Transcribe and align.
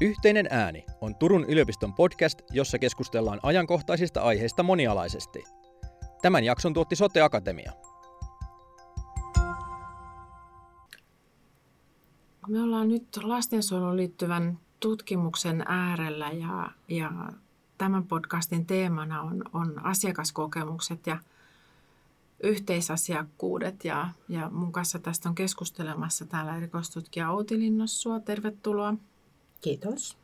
Yhteinen 0.00 0.46
ääni 0.50 0.84
on 1.00 1.14
Turun 1.14 1.44
yliopiston 1.44 1.94
podcast, 1.94 2.42
jossa 2.50 2.78
keskustellaan 2.78 3.40
ajankohtaisista 3.42 4.20
aiheista 4.20 4.62
monialaisesti. 4.62 5.44
Tämän 6.22 6.44
jakson 6.44 6.74
tuotti 6.74 6.96
Sote 6.96 7.20
Akatemia. 7.20 7.72
Me 12.48 12.62
ollaan 12.62 12.88
nyt 12.88 13.16
lastensuojeluun 13.22 13.96
liittyvän 13.96 14.58
tutkimuksen 14.80 15.64
äärellä 15.68 16.30
ja, 16.30 16.70
ja 16.88 17.10
tämän 17.78 18.04
podcastin 18.04 18.66
teemana 18.66 19.22
on, 19.22 19.44
on 19.52 19.86
asiakaskokemukset 19.86 21.06
ja 21.06 21.18
yhteisasiakkuudet. 22.42 23.84
Ja, 23.84 24.08
ja 24.28 24.50
mun 24.50 24.72
kanssa 24.72 24.98
tästä 24.98 25.28
on 25.28 25.34
keskustelemassa 25.34 26.24
täällä 26.24 26.56
erikoistutkija 26.56 27.30
Outi 27.30 27.58
Linnossua. 27.58 28.20
Tervetuloa. 28.20 28.94
Kiitos. 29.60 30.16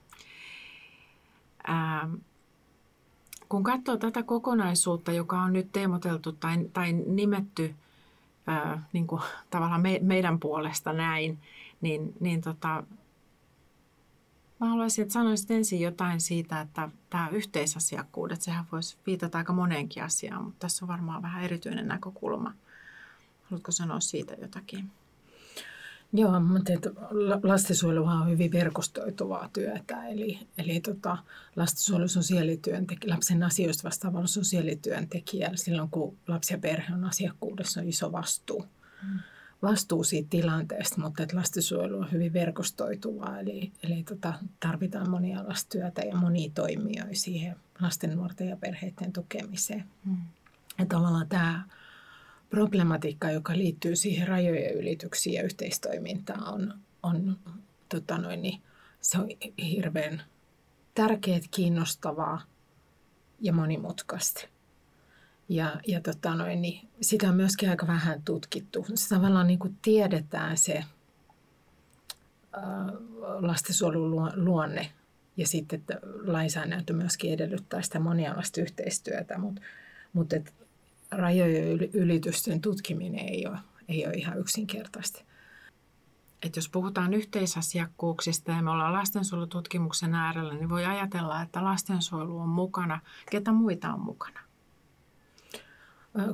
Ää, 1.67 2.08
kun 3.49 3.63
katsoo 3.63 3.96
tätä 3.96 4.22
kokonaisuutta, 4.22 5.13
joka 5.13 5.41
on 5.41 5.53
nyt 5.53 5.72
teemoteltu 5.72 6.32
tai, 6.32 6.71
tai 6.72 6.93
nimetty 6.93 7.75
ää, 8.46 8.82
niin 8.93 9.07
kuin 9.07 9.22
tavallaan 9.50 9.81
me, 9.81 9.99
meidän 10.03 10.41
puolesta 10.41 10.93
näin, 10.93 11.39
niin, 11.81 12.14
niin 12.21 12.41
tota, 12.41 12.85
mä 14.61 14.68
haluaisin, 14.68 15.03
että 15.03 15.13
sanoisit 15.13 15.50
ensin 15.50 15.80
jotain 15.80 16.21
siitä, 16.21 16.61
että 16.61 16.89
tämä 17.11 17.29
yhteisasiakkuudet, 17.29 18.43
sehän 18.43 18.64
voisi 18.72 18.96
viitata 19.07 19.39
aika 19.39 19.53
moneenkin 19.53 20.03
asiaan, 20.03 20.44
mutta 20.44 20.58
tässä 20.58 20.85
on 20.85 20.89
varmaan 20.89 21.22
vähän 21.22 21.44
erityinen 21.44 21.89
näkökulma. 21.89 22.55
Haluatko 23.44 23.72
sanoa 23.72 24.00
siitä 24.00 24.35
jotakin? 24.35 24.91
Joo, 26.17 26.41
mutta 26.41 26.73
lastensuojeluhan 27.43 28.22
on 28.22 28.31
hyvin 28.31 28.53
verkostoituvaa 28.53 29.50
työtä, 29.53 30.07
eli, 30.07 30.39
eli 30.59 30.81
tota, 30.81 31.18
lastensuojelun 31.57 32.09
sosiaalityöntekijä, 32.09 33.14
lapsen 33.14 33.42
asioista 33.42 33.84
vastaavalla 33.84 34.27
sosiaalityöntekijä, 34.27 35.50
silloin 35.55 35.91
kun 35.91 36.16
lapsi 36.28 36.55
ja 36.55 36.58
perhe 36.58 36.94
on 36.94 37.05
asiakkuudessa, 37.05 37.80
on 37.80 37.88
iso 37.88 38.12
vastuu. 38.12 38.66
Hmm. 39.03 39.19
Vastuu 39.62 40.05
siitä 40.05 40.30
tilanteesta, 40.30 41.00
mutta 41.00 41.22
että 41.22 41.36
lastensuojelu 41.36 41.98
on 41.98 42.12
hyvin 42.12 42.33
verkostoituvaa, 42.33 43.41
eli, 43.41 43.72
eli 43.83 44.03
tota, 44.03 44.34
tarvitaan 44.60 45.10
monialastyötä 45.10 46.03
ja 46.03 46.16
monia 46.16 46.50
toimijoita 46.55 47.14
siihen 47.14 47.56
lasten, 47.81 48.16
nuorten 48.16 48.48
ja 48.48 48.56
perheiden 48.56 49.12
tukemiseen. 49.12 49.84
Hmm. 50.05 50.16
Ja 50.78 50.86
tavallaan 50.86 51.28
tämä 51.28 51.62
problematiikka, 52.55 53.30
joka 53.30 53.56
liittyy 53.56 53.97
siihen 53.97 54.28
rajojen 54.28 54.74
ylityksiin 54.74 55.34
ja 55.34 55.42
yhteistoimintaan, 55.42 56.55
on, 56.55 56.74
on 57.02 57.38
tota 57.88 58.19
noin, 58.19 58.42
niin 58.42 58.62
se 59.00 59.19
on 59.19 59.28
hirveän 59.58 60.22
tärkeää, 60.94 61.41
kiinnostavaa 61.50 62.42
ja 63.41 63.52
monimutkaista. 63.52 64.47
Ja, 65.48 65.80
ja 65.86 66.00
tota 66.00 66.34
noin, 66.34 66.62
niin 66.62 66.88
sitä 67.00 67.28
on 67.28 67.36
myöskin 67.36 67.70
aika 67.70 67.86
vähän 67.86 68.22
tutkittu. 68.25 68.86
Tavallaan 69.08 69.47
niin 69.47 69.58
kuin 69.58 69.77
tiedetään 69.82 70.56
se 70.56 70.84
lastensuojelun 73.41 74.32
luonne 74.34 74.91
ja 75.36 75.47
sitten 75.47 75.80
että 75.80 75.98
lainsäädäntö 76.25 76.92
myöskin 76.92 77.32
edellyttää 77.32 77.82
sitä 77.82 78.00
monialaista 78.00 78.60
yhteistyötä, 78.60 79.38
mutta, 80.12 80.36
et 80.36 80.63
rajojen 81.16 81.78
ylitysten 81.92 82.60
tutkiminen 82.60 83.28
ei 83.28 83.46
ole, 83.46 83.58
ei 83.88 84.06
ole 84.06 84.14
ihan 84.14 84.38
yksinkertaista. 84.38 85.24
Et 86.42 86.56
jos 86.56 86.68
puhutaan 86.68 87.14
yhteisasiakkuuksista 87.14 88.52
ja 88.52 88.62
me 88.62 88.70
ollaan 88.70 88.92
lastensuojelututkimuksen 88.92 90.14
äärellä, 90.14 90.54
niin 90.54 90.68
voi 90.68 90.84
ajatella, 90.84 91.42
että 91.42 91.64
lastensuojelu 91.64 92.38
on 92.38 92.48
mukana. 92.48 93.00
Ketä 93.30 93.52
muita 93.52 93.94
on 93.94 94.00
mukana? 94.00 94.40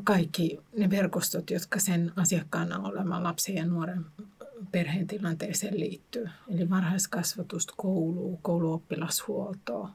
Kaikki 0.04 0.58
ne 0.76 0.90
verkostot, 0.90 1.50
jotka 1.50 1.78
sen 1.78 2.12
asiakkaana 2.16 2.78
olevan 2.78 3.22
lapsen 3.22 3.54
ja 3.54 3.66
nuoren 3.66 4.06
perheen 4.72 5.06
tilanteeseen 5.06 5.80
liittyy. 5.80 6.28
Eli 6.48 6.70
varhaiskasvatusta, 6.70 7.74
koulua, 7.76 8.38
kouluoppilashuoltoa, 8.42 9.90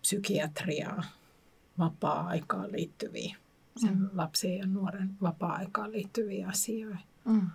psykiatriaa, 0.00 1.04
vapaa-aikaan 1.78 2.72
liittyviä 2.72 3.36
sen 3.76 3.98
mm. 3.98 4.10
lapsen 4.12 4.58
ja 4.58 4.66
nuoren 4.66 5.10
vapaa-aikaan 5.22 5.92
liittyviä 5.92 6.48
asioita. 6.48 6.98
Mm. 7.24 7.50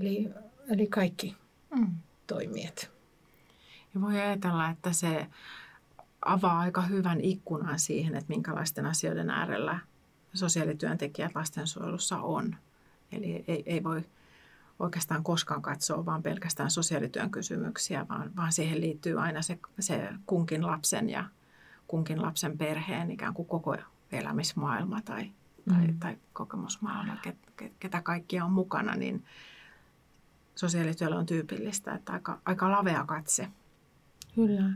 Eli, 0.00 0.28
eli 0.68 0.86
kaikki 0.86 1.36
mm. 1.76 1.96
toimijat. 2.26 2.90
Ja 3.94 4.00
voi 4.00 4.20
ajatella, 4.20 4.70
että 4.70 4.92
se 4.92 5.26
avaa 6.22 6.58
aika 6.58 6.82
hyvän 6.82 7.20
ikkunan 7.20 7.78
siihen, 7.78 8.14
että 8.16 8.32
minkälaisten 8.32 8.86
asioiden 8.86 9.30
äärellä 9.30 9.78
sosiaalityöntekijät 10.34 11.34
lastensuojelussa 11.34 12.18
on. 12.18 12.56
Eli 13.12 13.44
ei, 13.48 13.62
ei 13.66 13.84
voi 13.84 14.04
oikeastaan 14.78 15.24
koskaan 15.24 15.62
katsoa 15.62 16.06
vaan 16.06 16.22
pelkästään 16.22 16.70
sosiaalityön 16.70 17.30
kysymyksiä, 17.30 18.06
vaan, 18.08 18.36
vaan 18.36 18.52
siihen 18.52 18.80
liittyy 18.80 19.20
aina 19.20 19.42
se, 19.42 19.58
se 19.80 20.08
kunkin 20.26 20.66
lapsen 20.66 21.10
ja 21.10 21.24
kunkin 21.88 22.22
lapsen 22.22 22.58
perheen 22.58 23.10
ikään 23.10 23.34
kuin 23.34 23.48
koko 23.48 23.76
elämismaailma 24.12 25.00
tai, 25.00 25.30
tai, 25.68 25.86
mm. 25.86 25.98
tai 25.98 26.16
kokemusmaailma, 26.32 27.16
ket, 27.16 27.36
ketä 27.80 28.02
kaikkia 28.02 28.44
on 28.44 28.52
mukana, 28.52 28.94
niin 28.94 29.24
sosiaalityöllä 30.54 31.18
on 31.18 31.26
tyypillistä, 31.26 31.94
että 31.94 32.12
aika, 32.12 32.40
aika 32.44 32.70
lavea 32.72 33.04
katse. 33.04 33.48
Kyllä, 34.34 34.70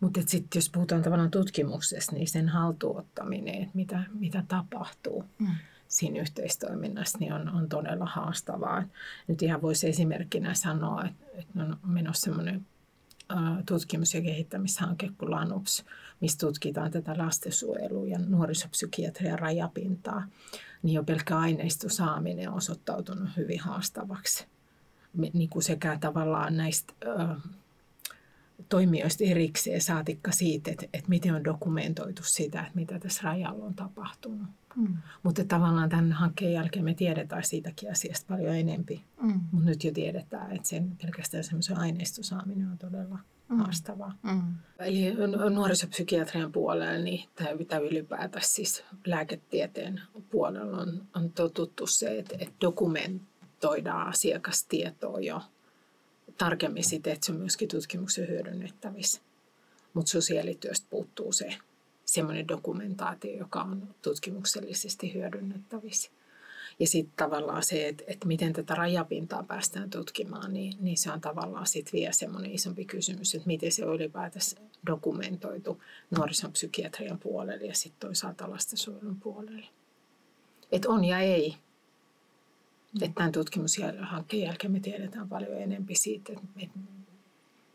mutta 0.00 0.20
sitten 0.26 0.60
jos 0.60 0.70
puhutaan 0.70 1.02
tavallaan 1.02 1.30
tutkimuksesta, 1.30 2.12
niin 2.12 2.28
sen 2.28 2.48
haltuottaminen, 2.48 3.54
että 3.54 3.70
mitä, 3.74 4.02
mitä 4.14 4.44
tapahtuu 4.48 5.24
mm. 5.38 5.46
siinä 5.88 6.20
yhteistoiminnassa, 6.20 7.18
niin 7.18 7.32
on, 7.32 7.48
on 7.48 7.68
todella 7.68 8.06
haastavaa. 8.06 8.82
Nyt 9.28 9.42
ihan 9.42 9.62
voisi 9.62 9.88
esimerkkinä 9.88 10.54
sanoa, 10.54 11.04
että, 11.04 11.24
että 11.34 11.62
on 11.62 11.78
menossa 11.86 12.24
semmoinen 12.24 12.66
tutkimus- 13.66 14.14
ja 14.14 14.20
kehittämishanke 14.20 15.10
kuin 15.18 15.30
LANUPS, 15.30 15.84
missä 16.20 16.38
tutkitaan 16.38 16.90
tätä 16.90 17.14
lastensuojelua 17.18 18.06
ja 18.06 18.18
nuorisopsykiatrian 18.18 19.38
rajapintaa, 19.38 20.26
niin 20.82 20.94
jo 20.94 21.02
pelkkä 21.04 21.38
aineistosaaminen 21.38 22.48
on 22.48 22.56
osoittautunut 22.56 23.28
hyvin 23.36 23.60
haastavaksi. 23.60 24.46
Niin 25.32 25.48
kuin 25.48 25.62
sekä 25.62 25.98
tavallaan 26.00 26.56
näistä 26.56 26.92
ö, 27.04 27.34
toimijoista 28.68 29.24
erikseen 29.24 29.80
saatikka 29.80 30.32
siitä, 30.32 30.70
että, 30.70 30.86
että 30.92 31.08
miten 31.08 31.34
on 31.34 31.44
dokumentoitu 31.44 32.22
sitä, 32.24 32.60
että 32.60 32.72
mitä 32.74 32.98
tässä 32.98 33.20
rajalla 33.24 33.64
on 33.64 33.74
tapahtunut. 33.74 34.48
Mm. 34.76 34.96
Mutta 35.22 35.44
tavallaan 35.44 35.88
tämän 35.88 36.12
hankkeen 36.12 36.52
jälkeen 36.52 36.84
me 36.84 36.94
tiedetään 36.94 37.44
siitäkin 37.44 37.90
asiasta 37.90 38.26
paljon 38.28 38.56
enempi. 38.56 39.04
Mm. 39.22 39.40
Mutta 39.52 39.70
nyt 39.70 39.84
jo 39.84 39.92
tiedetään, 39.92 40.52
että 40.56 40.68
sen 40.68 40.96
pelkästään 41.02 41.44
semmoisen 41.44 41.78
aineistosaaminen 41.78 42.68
on 42.68 42.78
todella 42.78 43.18
mm. 43.48 43.58
haastavaa. 43.58 44.18
Mm. 44.22 44.54
Eli 44.78 45.14
nuorisopsykiatrian 45.50 46.52
puolella 46.52 46.98
niin, 47.04 47.28
tai 47.68 47.86
ylipäätään 47.86 48.44
siis 48.46 48.84
lääketieteen 49.06 50.00
puolella 50.30 50.78
on, 50.78 51.06
on 51.16 51.32
totuttu 51.32 51.86
se, 51.86 52.18
että, 52.18 52.36
että 52.38 52.54
dokumentoidaan 52.60 54.08
asiakastietoa 54.08 55.20
jo 55.20 55.42
tarkemmin 56.38 56.84
siten, 56.84 57.12
että 57.12 57.26
se 57.26 57.32
on 57.32 57.38
myöskin 57.38 57.68
tutkimuksen 57.68 58.28
hyödynnettävissä. 58.28 59.22
Mutta 59.94 60.10
sosiaalityöstä 60.10 60.86
puuttuu 60.90 61.32
se 61.32 61.56
semmoinen 62.04 62.48
dokumentaatio, 62.48 63.38
joka 63.38 63.62
on 63.62 63.94
tutkimuksellisesti 64.02 65.14
hyödynnettävissä. 65.14 66.10
Ja 66.78 66.86
sitten 66.86 67.16
tavallaan 67.16 67.62
se, 67.62 67.88
että, 67.88 68.04
että 68.06 68.26
miten 68.26 68.52
tätä 68.52 68.74
rajapintaa 68.74 69.42
päästään 69.42 69.90
tutkimaan, 69.90 70.52
niin, 70.52 70.74
niin 70.80 70.98
se 70.98 71.12
on 71.12 71.20
tavallaan 71.20 71.66
sitten 71.66 71.92
vielä 71.92 72.12
semmoinen 72.12 72.52
isompi 72.52 72.84
kysymys, 72.84 73.34
että 73.34 73.46
miten 73.46 73.72
se 73.72 73.86
on 73.86 73.94
ylipäätänsä 73.94 74.56
dokumentoitu 74.86 75.82
nuorisopsykiatrian 76.10 77.18
puolelle 77.18 77.66
ja 77.66 77.74
sitten 77.74 78.00
toisaalta 78.00 78.50
lastensuojelun 78.50 79.20
puolelle. 79.20 79.66
Että 80.72 80.88
on 80.88 81.04
ja 81.04 81.18
ei. 81.18 81.50
Mm. 81.50 83.02
Että 83.02 83.14
tämän 83.14 83.32
tutkimushankkeen 83.32 84.42
jälkeen 84.42 84.72
me 84.72 84.80
tiedetään 84.80 85.28
paljon 85.28 85.52
enemmän 85.52 85.96
siitä, 85.96 86.32
että, 86.32 86.44
että 86.62 86.78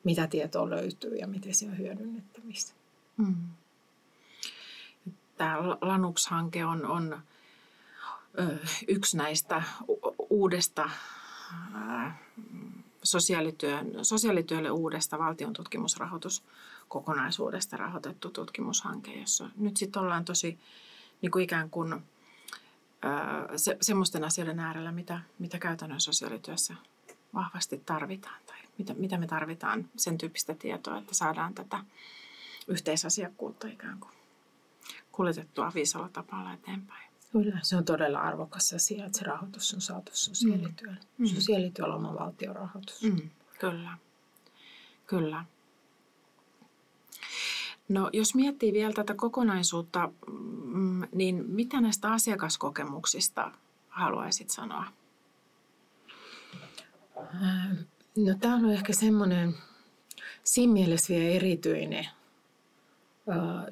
mitä 0.04 0.28
tietoa 0.28 0.69
löytyy 0.69 1.16
ja 1.16 1.28
miten 1.28 1.54
se 1.54 1.66
on 1.66 1.78
hyödynnettävissä. 1.78 2.74
Mm 3.18 3.36
tämä 5.38 5.57
Lanups-hanke 5.81 6.66
on, 6.66 6.86
on 6.86 7.22
yksi 8.88 9.18
näistä 9.18 9.63
uudesta 10.30 10.89
sosiaalityön, 13.04 13.92
sosiaalityölle 14.01 14.72
uudesta 14.72 15.19
valtion 15.19 15.54
tutkimusrahoituskokonaisuudesta 15.54 17.78
rahoitettu 17.78 18.30
tutkimushanke, 18.30 19.12
jossa 19.12 19.50
nyt 19.57 19.78
sitten 19.78 20.01
ollaan 20.01 20.25
tosi 20.25 20.60
niin 21.22 21.31
kuin 21.31 21.44
ikään 21.44 21.69
kuin 21.69 22.04
se, 23.56 23.78
semmoisten 23.81 24.24
asioiden 24.24 24.60
äärellä, 24.60 24.92
mitä, 24.92 25.19
mitä 25.39 25.60
käytännön 25.60 26.01
sosiaalityössä 26.01 26.75
vahvasti 27.34 27.81
tarvitaan 27.86 28.39
tai 28.45 28.57
mitä, 28.78 28.94
mitä 28.94 29.18
me 29.18 29.28
tarvitaan 29.28 29.89
sen 29.98 30.18
tyyppistä 30.18 30.56
tietoa, 30.56 30.98
että 30.98 31.16
saadaan 31.16 31.54
tätä 31.54 31.80
yhteisasiakkuutta 32.68 33.68
ikään 33.68 34.00
kuin 34.00 34.17
kuljetettua 35.18 35.72
viisalla 35.75 36.10
tapalla 36.10 36.54
eteenpäin. 36.54 37.12
Kyllä, 37.31 37.60
se 37.62 37.75
on 37.75 37.86
todella 37.86 38.19
arvokas 38.19 38.74
asia, 38.74 39.06
että 39.06 39.18
se 39.18 39.25
rahoitus 39.25 39.74
on 39.74 39.81
saatu 39.81 40.12
sosiaalityöllä. 40.14 40.98
Mm. 41.18 41.25
Sosiaalityöllä 41.25 41.96
on 41.96 42.19
valtion 42.19 42.56
rahoitus. 42.56 43.04
Mm, 43.04 43.30
kyllä, 43.60 43.98
kyllä. 45.08 45.46
No 47.90 48.10
jos 48.14 48.36
miettii 48.36 48.74
vielä 48.74 48.94
tätä 48.94 49.14
kokonaisuutta, 49.14 50.12
mm, 50.66 51.04
niin 51.12 51.46
mitä 51.48 51.81
näistä 51.81 52.12
asiakaskokemuksista 52.12 53.52
haluaisit 53.90 54.50
sanoa? 54.50 54.86
No 58.16 58.36
tämä 58.40 58.56
on 58.56 58.70
ehkä 58.70 58.94
semmoinen 58.94 59.56
siinä 60.44 60.74
mielessä 60.74 61.13
vielä 61.13 61.30
erityinen 61.30 62.08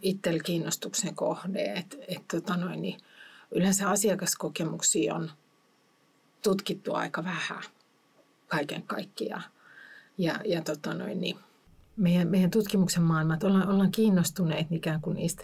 itsellä 0.01 0.43
kiinnostuksen 0.43 1.15
kohde, 1.15 1.73
että 1.75 1.97
et, 2.07 2.27
tota 2.31 2.57
noin, 2.57 2.81
niin 2.81 2.99
yleensä 3.51 3.89
asiakaskokemuksia 3.89 5.15
on 5.15 5.31
tutkittu 6.43 6.93
aika 6.93 7.23
vähän 7.23 7.63
kaiken 8.47 8.83
kaikkiaan. 8.83 9.43
Ja, 10.17 10.39
ja 10.45 10.61
tota 10.61 10.93
noin, 10.93 11.21
niin 11.21 11.37
meidän, 11.97 12.27
meidän 12.27 12.51
tutkimuksen 12.51 13.03
maailmat 13.03 13.43
ollaan, 13.43 13.69
ollaan 13.69 13.91
kiinnostuneet 13.91 14.71
ikään 14.71 15.01
kuin 15.01 15.15
niistä 15.15 15.43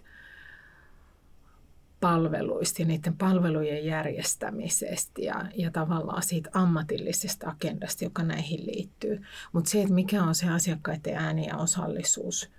palveluista 1.99 2.81
ja 2.81 2.87
niiden 2.87 3.17
palvelujen 3.17 3.85
järjestämisestä 3.85 5.21
ja, 5.21 5.45
ja 5.55 5.71
tavallaan 5.71 6.23
siitä 6.23 6.49
ammatillisesta 6.53 7.49
agendasta, 7.49 8.03
joka 8.03 8.23
näihin 8.23 8.65
liittyy. 8.65 9.21
Mutta 9.51 9.69
se, 9.69 9.81
että 9.81 9.93
mikä 9.93 10.23
on 10.23 10.35
se 10.35 10.49
asiakkaiden 10.49 11.15
ääni 11.15 11.47
ja 11.47 11.57
osallisuus, 11.57 12.49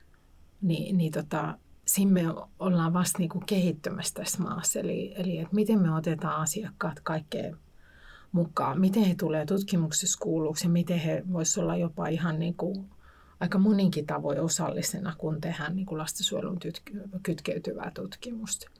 niin, 0.62 0.98
niin 0.98 1.12
tota, 1.12 1.58
siinä 1.86 2.12
me 2.12 2.22
ollaan 2.58 2.92
vasta 2.92 3.18
niin 3.18 3.28
kuin 3.28 3.46
kehittymässä 3.46 4.14
tässä 4.14 4.42
maassa. 4.42 4.80
Eli, 4.80 5.14
eli 5.16 5.38
että 5.38 5.54
miten 5.54 5.78
me 5.78 5.94
otetaan 5.94 6.40
asiakkaat 6.40 7.00
kaikkeen 7.00 7.56
mukaan, 8.32 8.80
miten 8.80 9.04
he 9.04 9.14
tulee 9.14 9.46
tutkimuksessa 9.46 10.18
kuulluksi 10.22 10.66
ja 10.66 10.70
miten 10.70 10.98
he 10.98 11.22
voisivat 11.32 11.62
olla 11.62 11.76
jopa 11.76 12.06
ihan 12.06 12.38
niin 12.38 12.54
kuin 12.54 12.86
aika 13.40 13.58
moninkin 13.58 14.06
tavoin 14.06 14.40
osallisena, 14.40 15.14
kun 15.18 15.40
tehdään 15.40 15.76
niin 15.76 15.86
kuin 15.86 15.98
lastensuojelun 15.98 16.58
kytkeytyvää 17.22 17.90
tutkimusta. 17.94 18.70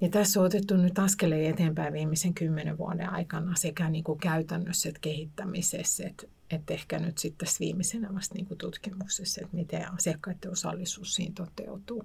Ja 0.00 0.08
tässä 0.08 0.40
on 0.40 0.46
otettu 0.46 0.76
nyt 0.76 0.98
askeleen 0.98 1.50
eteenpäin 1.50 1.92
viimeisen 1.92 2.34
kymmenen 2.34 2.78
vuoden 2.78 3.10
aikana 3.10 3.56
sekä 3.56 3.90
niin 3.90 4.04
kuin 4.04 4.18
käytännössä 4.18 4.88
että 4.88 5.00
kehittämisessä, 5.00 6.06
että, 6.06 6.26
että 6.52 6.74
ehkä 6.74 6.98
nyt 6.98 7.18
sitten 7.18 7.46
tässä 7.46 7.60
viimeisenä 7.60 8.14
vasta 8.14 8.34
niin 8.34 8.58
tutkimuksessa, 8.58 9.40
että 9.40 9.56
miten 9.56 9.92
asiakkaiden 9.94 10.50
osallisuus 10.50 11.14
siinä 11.14 11.32
toteutuu. 11.34 12.04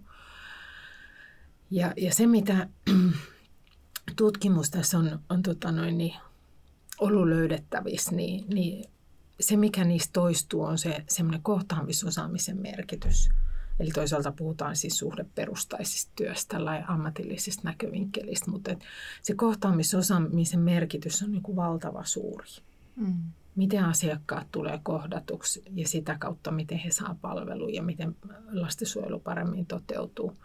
Ja, 1.71 1.93
ja 1.97 2.13
se, 2.13 2.27
mitä 2.27 2.69
tutkimus 4.15 4.69
tässä 4.69 4.97
on, 4.97 5.19
on 5.29 5.41
tota 5.41 5.71
noin, 5.71 5.97
niin, 5.97 6.13
ollut 6.99 7.27
löydettävissä, 7.27 8.15
niin, 8.15 8.45
niin 8.53 8.89
se, 9.39 9.57
mikä 9.57 9.83
niistä 9.83 10.13
toistuu, 10.13 10.63
on 10.63 10.77
se 10.77 11.03
semmoinen 11.09 11.41
kohtaamisosaamisen 11.41 12.61
merkitys. 12.61 13.29
Eli 13.79 13.91
toisaalta 13.91 14.31
puhutaan 14.31 14.75
siis 14.75 14.97
suhdeperustaisista 14.97 16.11
työstä 16.15 16.57
tai 16.57 16.83
ammatillisista 16.87 17.61
näkövinkkelistä, 17.63 18.51
mutta 18.51 18.75
se 19.21 19.35
kohtaamisosaamisen 19.35 20.59
merkitys 20.59 21.23
on 21.23 21.31
niin 21.31 21.43
kuin 21.43 21.55
valtava 21.55 22.05
suuri. 22.05 22.47
Mm. 22.97 23.23
Miten 23.55 23.85
asiakkaat 23.85 24.47
tulee 24.51 24.79
kohdatuksi 24.83 25.63
ja 25.75 25.87
sitä 25.87 26.17
kautta, 26.19 26.51
miten 26.51 26.77
he 26.77 26.91
saa 26.91 27.15
palveluja 27.21 27.75
ja 27.75 27.83
miten 27.83 28.15
lastensuojelu 28.51 29.19
paremmin 29.19 29.65
toteutuu, 29.65 30.37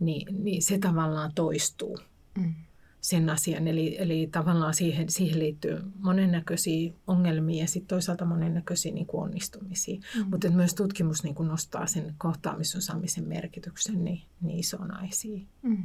niin, 0.00 0.44
niin 0.44 0.62
se 0.62 0.78
tavallaan 0.78 1.32
toistuu. 1.34 1.98
Mm 2.38 2.54
sen 3.02 3.30
asian. 3.30 3.68
Eli, 3.68 3.96
eli 3.98 4.28
tavallaan 4.32 4.74
siihen, 4.74 5.08
siihen 5.08 5.38
liittyy 5.38 5.82
monennäköisiä 5.98 6.92
ongelmia 7.06 7.62
ja 7.62 7.68
sitten 7.68 7.88
toisaalta 7.88 8.24
monennäköisiä 8.24 8.92
niin 8.92 9.06
kuin 9.06 9.22
onnistumisia. 9.22 10.00
Mm. 10.16 10.26
Mutta 10.30 10.50
myös 10.50 10.74
tutkimus 10.74 11.24
niin 11.24 11.34
kuin 11.34 11.48
nostaa 11.48 11.86
sen 11.86 12.14
kohtaamisosaamisen 12.18 13.28
merkityksen 13.28 14.04
niin, 14.04 14.22
niin 14.40 14.58
isona 14.58 15.02
esiin. 15.08 15.48
Mm. 15.62 15.82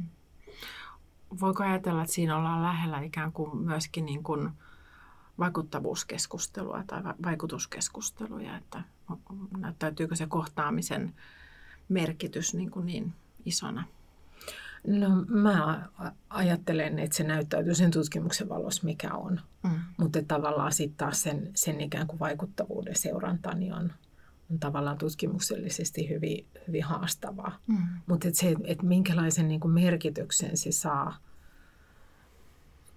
Voiko 1.40 1.64
ajatella, 1.64 2.02
että 2.02 2.14
siinä 2.14 2.36
ollaan 2.36 2.62
lähellä 2.62 3.00
ikään 3.00 3.32
kuin 3.32 3.58
myöskin 3.58 4.06
niin 4.06 4.22
kuin 4.22 4.50
vaikuttavuuskeskustelua 5.38 6.84
tai 6.86 7.02
vaikutuskeskusteluja, 7.24 8.56
että 8.56 8.82
näyttäytyykö 9.58 10.16
se 10.16 10.26
kohtaamisen 10.26 11.14
merkitys 11.88 12.54
niin, 12.54 12.70
kuin 12.70 12.86
niin 12.86 13.12
isona? 13.44 13.84
No 14.86 15.08
mä 15.28 15.88
ajattelen, 16.30 16.98
että 16.98 17.16
se 17.16 17.24
näyttäytyy 17.24 17.74
sen 17.74 17.90
tutkimuksen 17.90 18.48
valossa, 18.48 18.84
mikä 18.84 19.14
on. 19.14 19.40
Mm. 19.62 19.70
Mutta 19.96 20.22
tavallaan 20.28 20.72
sitten 20.72 20.96
taas 20.96 21.22
sen, 21.22 21.50
sen 21.54 21.80
ikään 21.80 22.06
kuin 22.06 22.18
vaikuttavuuden 22.18 22.96
seuranta 22.96 23.54
niin 23.54 23.74
on, 23.74 23.92
on 24.50 24.58
tavallaan 24.58 24.98
tutkimuksellisesti 24.98 26.08
hyvin, 26.08 26.46
hyvin 26.66 26.84
haastavaa. 26.84 27.58
Mm. 27.66 27.76
Mutta 28.06 28.28
et 28.28 28.34
se, 28.34 28.56
että 28.64 28.86
minkälaisen 28.86 29.48
niin 29.48 29.60
kuin 29.60 29.72
merkityksen 29.72 30.56
se 30.56 30.72
saa, 30.72 31.16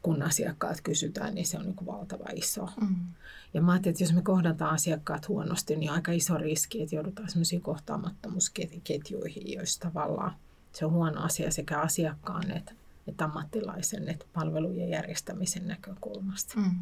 kun 0.02 0.22
asiakkaat 0.22 0.82
kysytään, 0.82 1.36
niin 1.36 1.48
se 1.48 1.58
on 1.58 1.66
niin 1.66 1.86
valtava 1.86 2.26
iso. 2.34 2.70
Mm. 2.82 2.96
Ja 3.54 3.62
mä 3.62 3.72
ajattelin, 3.72 3.94
että 3.94 4.04
jos 4.04 4.14
me 4.14 4.22
kohdataan 4.22 4.74
asiakkaat 4.74 5.28
huonosti, 5.28 5.76
niin 5.76 5.90
on 5.90 5.96
aika 5.96 6.12
iso 6.12 6.38
riski, 6.38 6.82
että 6.82 6.96
joudutaan 6.96 7.30
sellaisiin 7.30 7.62
kohtaamattomuusketjuihin, 7.62 9.54
joissa 9.54 9.80
tavallaan– 9.80 10.36
se 10.72 10.86
on 10.86 10.92
huono 10.92 11.22
asia 11.22 11.52
sekä 11.52 11.80
asiakkaan 11.80 12.52
että, 12.52 12.74
että 13.08 13.26
ammattilaisen 13.26 14.10
että 14.10 14.26
palvelujen 14.34 14.90
järjestämisen 14.90 15.68
näkökulmasta. 15.68 16.60
Mm. 16.60 16.80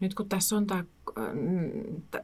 Nyt 0.00 0.14
kun 0.14 0.28
tässä 0.28 0.56
on 0.56 0.66
tämä, 0.66 0.84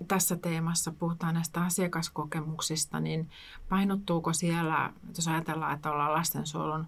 tässä 0.08 0.36
teemassa 0.36 0.92
puhutaan 0.92 1.34
näistä 1.34 1.60
asiakaskokemuksista, 1.60 3.00
niin 3.00 3.30
painottuuko 3.68 4.32
siellä, 4.32 4.92
jos 5.16 5.28
ajatellaan, 5.28 5.74
että 5.74 5.90
ollaan 5.90 6.12
lastensuojelun 6.12 6.86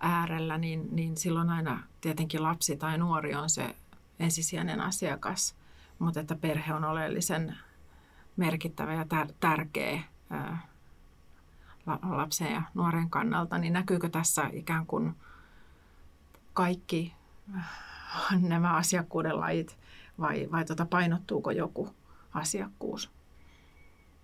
äärellä, 0.00 0.58
niin, 0.58 0.88
niin 0.90 1.16
silloin 1.16 1.50
aina 1.50 1.82
tietenkin 2.00 2.42
lapsi 2.42 2.76
tai 2.76 2.98
nuori 2.98 3.34
on 3.34 3.50
se 3.50 3.76
ensisijainen 4.18 4.80
asiakas, 4.80 5.56
mutta 5.98 6.20
että 6.20 6.34
perhe 6.34 6.74
on 6.74 6.84
oleellisen 6.84 7.58
merkittävä 8.36 8.94
ja 8.94 9.02
tär- 9.02 9.34
tärkeä 9.40 10.02
lapsen 12.02 12.52
ja 12.52 12.62
nuoren 12.74 13.10
kannalta, 13.10 13.58
niin 13.58 13.72
näkyykö 13.72 14.08
tässä 14.08 14.50
ikään 14.52 14.86
kuin 14.86 15.14
kaikki 16.52 17.14
äh, 17.56 17.68
nämä 18.40 18.76
asiakkuuden 18.76 19.40
lajit 19.40 19.78
vai, 20.20 20.48
vai 20.52 20.64
tuota, 20.64 20.86
painottuuko 20.86 21.50
joku 21.50 21.94
asiakkuus? 22.34 23.10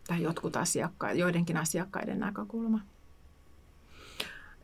Tai 0.06 0.22
jotkut 0.22 0.56
asiakkaat, 0.56 1.16
joidenkin 1.16 1.56
asiakkaiden 1.56 2.20
näkökulma? 2.20 2.80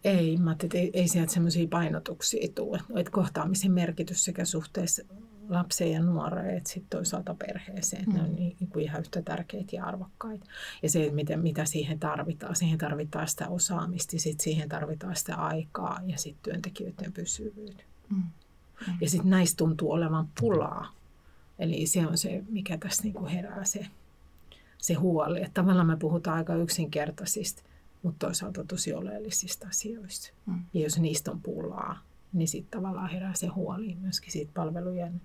Ei, 0.05 0.37
mä 0.37 0.53
että 0.53 0.79
ei, 0.79 0.91
ei 0.93 1.09
sieltä 1.09 1.33
semmoisia 1.33 1.69
painotuksia 1.69 2.49
tule. 2.55 2.81
Että 2.97 3.13
kohtaamisen 3.13 3.73
merkitys 3.73 4.25
sekä 4.25 4.45
suhteessa 4.45 5.03
lapseen 5.49 5.93
ja 5.93 6.01
nuoreen, 6.03 6.57
että 6.57 6.71
sitten 6.71 6.91
toisaalta 6.91 7.35
perheeseen. 7.35 8.05
Mm. 8.07 8.15
Ne 8.15 8.23
on 8.23 8.35
niin, 8.35 8.57
niin 8.61 8.71
kuin 8.71 8.85
ihan 8.85 9.01
yhtä 9.01 9.23
tärkeitä 9.23 9.77
ja 9.77 9.85
arvokkaita. 9.85 10.47
Ja 10.83 10.91
se, 10.91 11.11
miten, 11.11 11.41
mitä 11.41 11.65
siihen 11.65 11.99
tarvitaan. 11.99 12.57
Siihen 12.57 12.79
tarvitaan 12.79 13.29
sitä 13.29 13.49
osaamista, 13.49 14.19
sitten 14.19 14.45
siihen 14.45 14.69
tarvitaan 14.69 15.17
sitä 15.17 15.35
aikaa 15.35 16.01
ja 16.07 16.19
sitten 16.19 16.43
työntekijöiden 16.43 17.13
pysyvyyttä. 17.13 17.83
Mm. 18.11 18.17
Mm. 18.17 18.95
Ja 19.01 19.11
sitten 19.11 19.31
näistä 19.31 19.57
tuntuu 19.57 19.93
olevan 19.93 20.29
pulaa. 20.41 20.93
Eli 21.59 21.87
se 21.87 22.07
on 22.07 22.19
se, 22.19 22.45
mikä 22.49 22.79
tässä 22.79 23.03
niin 23.03 23.15
kuin 23.15 23.31
herää 23.31 23.65
se, 23.65 23.87
se 24.79 24.95
huoli. 24.95 25.39
Että 25.39 25.55
tavallaan 25.55 25.87
me 25.87 25.97
puhutaan 25.97 26.37
aika 26.37 26.55
yksinkertaisista, 26.55 27.63
mutta 28.03 28.27
toisaalta 28.27 28.65
tosi 28.65 28.95
oleellisista 28.95 29.69
asioista. 29.69 30.33
Mm. 30.47 30.65
Ja 30.75 30.81
jos 30.81 30.99
niistä 30.99 31.31
on 31.31 31.41
pulaa, 31.41 31.99
niin 32.33 32.49
sitten 32.49 32.81
tavallaan 32.81 33.11
herää 33.11 33.35
se 33.35 33.47
huoli 33.47 33.95
myöskin 34.01 34.33
siitä 34.33 34.51
palvelujen 34.55 35.21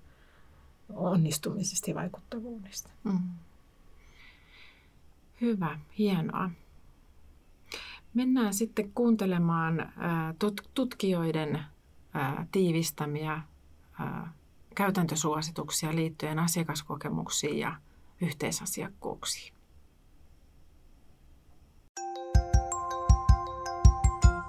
onnistumisesta 0.93 1.91
ja 1.91 1.95
vaikuttavuudesta. 1.95 2.89
Mm. 3.03 3.19
Hyvä, 5.41 5.79
hienoa. 5.97 6.51
Mennään 8.13 8.53
sitten 8.53 8.91
kuuntelemaan 8.91 9.93
tutkijoiden 10.73 11.63
tiivistämiä 12.51 13.41
käytäntösuosituksia 14.75 15.95
liittyen 15.95 16.39
asiakaskokemuksiin 16.39 17.57
ja 17.57 17.75
yhteisasiakkuuksiin. 18.21 19.54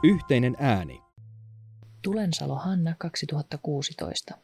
Yhteinen 0.06 0.56
ääni. 0.58 1.02
Tulensalo 2.02 2.54
Hanna 2.54 2.94
2016. 2.98 4.38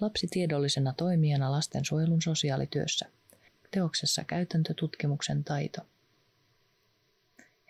Lapsi 0.00 0.26
tiedollisena 0.30 0.92
toimijana 0.92 1.52
lastensuojelun 1.52 2.22
sosiaalityössä. 2.22 3.06
Teoksessa 3.70 4.24
käytäntötutkimuksen 4.24 5.44
taito. 5.44 5.80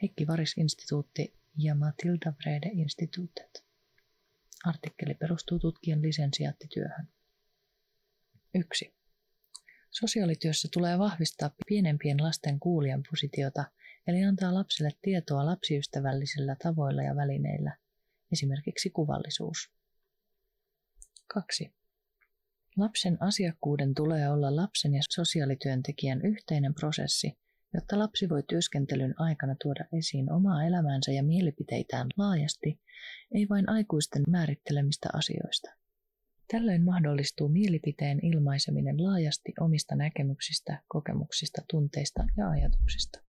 Heikki 0.03 0.27
Varis-instituutti 0.27 1.35
ja 1.59 1.75
Matilda 1.75 2.33
Vrede 2.41 2.71
Instituutet. 2.73 3.65
Artikkeli 4.65 5.15
perustuu 5.15 5.59
tutkijan 5.59 6.03
lisensiaattityöhön. 6.03 7.09
1. 8.55 8.95
Sosiaalityössä 9.91 10.69
tulee 10.73 10.99
vahvistaa 10.99 11.51
pienempien 11.67 12.23
lasten 12.23 12.61
kuulijan 12.61 13.03
positiota, 13.11 13.65
eli 14.07 14.25
antaa 14.25 14.55
lapsille 14.55 14.91
tietoa 15.03 15.47
lapsiystävällisillä 15.47 16.57
tavoilla 16.63 17.03
ja 17.03 17.17
välineillä, 17.17 17.77
esimerkiksi 18.33 18.91
kuvallisuus. 18.91 19.71
2. 21.27 21.75
Lapsen 22.77 23.23
asiakkuuden 23.23 23.95
tulee 23.95 24.29
olla 24.29 24.57
lapsen 24.57 24.95
ja 24.95 25.03
sosiaalityöntekijän 25.11 26.23
yhteinen 26.23 26.75
prosessi, 26.75 27.39
jotta 27.75 27.99
lapsi 27.99 28.29
voi 28.29 28.43
työskentelyn 28.43 29.15
aikana 29.21 29.57
tuoda 29.63 29.85
esiin 29.99 30.33
omaa 30.33 30.65
elämäänsä 30.65 31.13
ja 31.13 31.23
mielipiteitään 31.23 32.07
laajasti, 32.17 32.81
ei 33.35 33.47
vain 33.49 33.69
aikuisten 33.69 34.23
määrittelemistä 34.29 35.09
asioista. 35.13 35.71
Tällöin 36.53 36.85
mahdollistuu 36.85 37.49
mielipiteen 37.49 38.27
ilmaiseminen 38.27 39.05
laajasti 39.05 39.53
omista 39.61 39.95
näkemyksistä, 39.95 40.83
kokemuksista, 40.89 41.63
tunteista 41.71 42.25
ja 42.37 42.51
ajatuksista. 42.51 43.26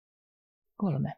3. 0.77 1.13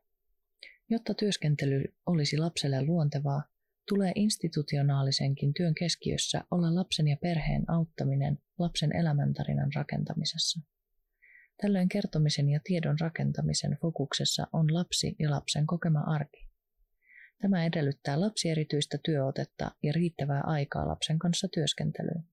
Jotta 0.90 1.14
työskentely 1.14 1.84
olisi 2.06 2.38
lapselle 2.38 2.82
luontevaa, 2.86 3.44
tulee 3.88 4.12
institutionaalisenkin 4.16 5.54
työn 5.54 5.74
keskiössä 5.76 6.42
olla 6.52 6.76
lapsen 6.76 7.08
ja 7.08 7.18
perheen 7.22 7.64
auttaminen 7.68 8.40
lapsen 8.60 8.96
elämäntarinan 8.96 9.72
rakentamisessa. 9.76 10.60
Tällöin 11.62 11.90
kertomisen 11.90 12.50
ja 12.50 12.60
tiedon 12.64 13.00
rakentamisen 13.00 13.78
fokuksessa 13.82 14.48
on 14.54 14.74
lapsi 14.74 15.16
ja 15.20 15.32
lapsen 15.32 15.68
kokema 15.68 16.00
arki. 16.00 16.48
Tämä 17.42 17.66
edellyttää 17.66 18.22
lapsierityistä 18.22 18.98
työotetta 19.04 19.72
ja 19.84 19.94
riittävää 19.94 20.42
aikaa 20.46 20.88
lapsen 20.88 21.20
kanssa 21.20 21.48
työskentelyyn. 21.48 22.24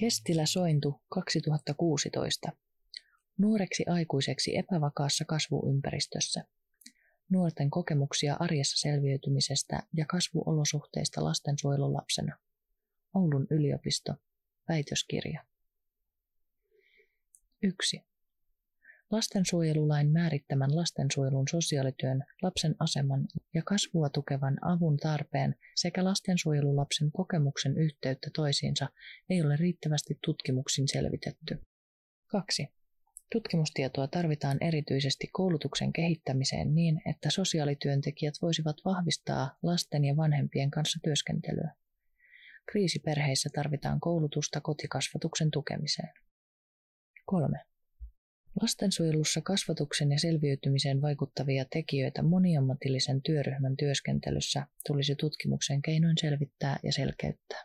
Kestilä 0.00 0.46
Sointu 0.46 1.00
2016. 1.08 2.52
Nuoreksi 3.38 3.84
aikuiseksi 3.86 4.56
epävakaassa 4.56 5.24
kasvuympäristössä. 5.24 6.44
Nuorten 7.30 7.70
kokemuksia 7.70 8.36
arjessa 8.40 8.88
selviytymisestä 8.88 9.82
ja 9.96 10.06
kasvuolosuhteista 10.06 11.24
lastensuojelulapsena. 11.24 12.36
Oulun 13.14 13.46
yliopisto. 13.50 14.14
Väitöskirja. 14.68 15.44
1. 17.62 18.02
Lastensuojelulain 19.10 20.12
määrittämän 20.12 20.76
lastensuojelun 20.76 21.48
sosiaalityön, 21.50 22.24
lapsen 22.42 22.74
aseman 22.78 23.28
ja 23.54 23.62
kasvua 23.62 24.08
tukevan 24.08 24.58
avun 24.62 24.96
tarpeen 24.96 25.54
sekä 25.74 26.04
lastensuojelulapsen 26.04 27.12
kokemuksen 27.12 27.76
yhteyttä 27.76 28.30
toisiinsa 28.34 28.88
ei 29.30 29.42
ole 29.42 29.56
riittävästi 29.56 30.18
tutkimuksin 30.24 30.88
selvitetty. 30.88 31.58
2. 32.26 32.68
Tutkimustietoa 33.32 34.08
tarvitaan 34.08 34.58
erityisesti 34.60 35.28
koulutuksen 35.32 35.92
kehittämiseen 35.92 36.74
niin, 36.74 37.02
että 37.06 37.30
sosiaalityöntekijät 37.30 38.34
voisivat 38.42 38.76
vahvistaa 38.84 39.58
lasten 39.62 40.04
ja 40.04 40.16
vanhempien 40.16 40.70
kanssa 40.70 40.98
työskentelyä. 41.04 41.74
Kriisiperheissä 42.66 43.50
tarvitaan 43.54 44.00
koulutusta 44.00 44.60
kotikasvatuksen 44.60 45.50
tukemiseen. 45.50 46.12
3. 47.26 47.69
Lastensuojelussa 48.62 49.40
kasvatuksen 49.40 50.12
ja 50.12 50.18
selviytymiseen 50.18 51.02
vaikuttavia 51.02 51.64
tekijöitä 51.72 52.22
moniammatillisen 52.22 53.22
työryhmän 53.22 53.76
työskentelyssä 53.76 54.66
tulisi 54.86 55.14
tutkimuksen 55.14 55.82
keinoin 55.82 56.16
selvittää 56.20 56.78
ja 56.82 56.92
selkeyttää. 56.92 57.64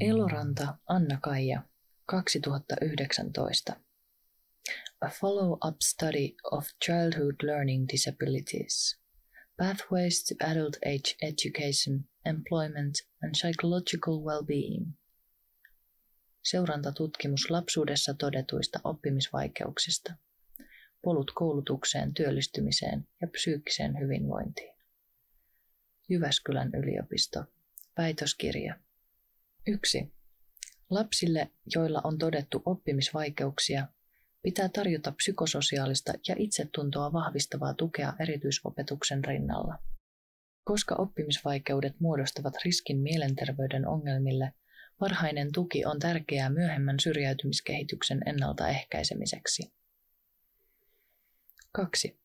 Eloranta 0.00 0.78
Anna-Kaija 0.88 1.62
2019 2.06 3.72
A 5.00 5.08
follow-up 5.08 5.76
study 5.82 6.34
of 6.52 6.66
childhood 6.84 7.34
learning 7.42 7.86
disabilities 7.92 9.01
Pathways 9.62 10.24
to 10.24 10.34
Adult 10.40 10.76
Age 10.84 11.16
Education, 11.22 12.04
Employment 12.26 12.94
and 13.22 13.34
Psychological 13.34 14.20
Well-being. 14.24 14.86
Seurantatutkimus 16.42 17.50
lapsuudessa 17.50 18.14
todetuista 18.14 18.80
oppimisvaikeuksista. 18.84 20.14
Polut 21.02 21.30
koulutukseen, 21.34 22.14
työllistymiseen 22.14 23.08
ja 23.20 23.28
psyykkiseen 23.28 23.98
hyvinvointiin. 24.00 24.74
Jyväskylän 26.08 26.70
yliopisto. 26.74 27.44
Väitöskirja. 27.98 28.74
1. 29.66 30.12
Lapsille, 30.90 31.50
joilla 31.74 32.00
on 32.04 32.18
todettu 32.18 32.62
oppimisvaikeuksia, 32.64 33.86
Pitää 34.42 34.68
tarjota 34.68 35.12
psykososiaalista 35.12 36.12
ja 36.28 36.34
itsetuntoa 36.38 37.12
vahvistavaa 37.12 37.74
tukea 37.74 38.12
erityisopetuksen 38.20 39.24
rinnalla. 39.24 39.78
Koska 40.64 40.94
oppimisvaikeudet 40.94 42.00
muodostavat 42.00 42.54
riskin 42.64 42.98
mielenterveyden 42.98 43.88
ongelmille, 43.88 44.52
varhainen 45.00 45.48
tuki 45.52 45.84
on 45.84 45.98
tärkeää 45.98 46.50
myöhemmän 46.50 47.00
syrjäytymiskehityksen 47.00 48.20
ennaltaehkäisemiseksi. 48.26 49.72
2. 51.72 52.20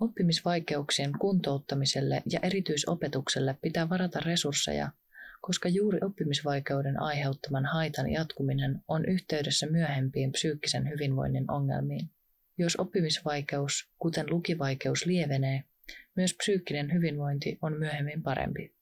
Oppimisvaikeuksien 0.00 1.12
kuntouttamiselle 1.20 2.22
ja 2.32 2.40
erityisopetukselle 2.42 3.58
pitää 3.62 3.88
varata 3.88 4.20
resursseja 4.20 4.90
koska 5.40 5.68
juuri 5.68 5.98
oppimisvaikeuden 6.02 7.00
aiheuttaman 7.00 7.64
haitan 7.64 8.10
jatkuminen 8.10 8.80
on 8.88 9.04
yhteydessä 9.04 9.66
myöhempiin 9.66 10.32
psyykkisen 10.32 10.88
hyvinvoinnin 10.88 11.50
ongelmiin. 11.50 12.10
Jos 12.58 12.76
oppimisvaikeus, 12.76 13.90
kuten 13.98 14.26
lukivaikeus, 14.30 15.06
lievenee, 15.06 15.64
myös 16.16 16.34
psyykkinen 16.34 16.92
hyvinvointi 16.92 17.58
on 17.62 17.78
myöhemmin 17.78 18.22
parempi. 18.22 18.74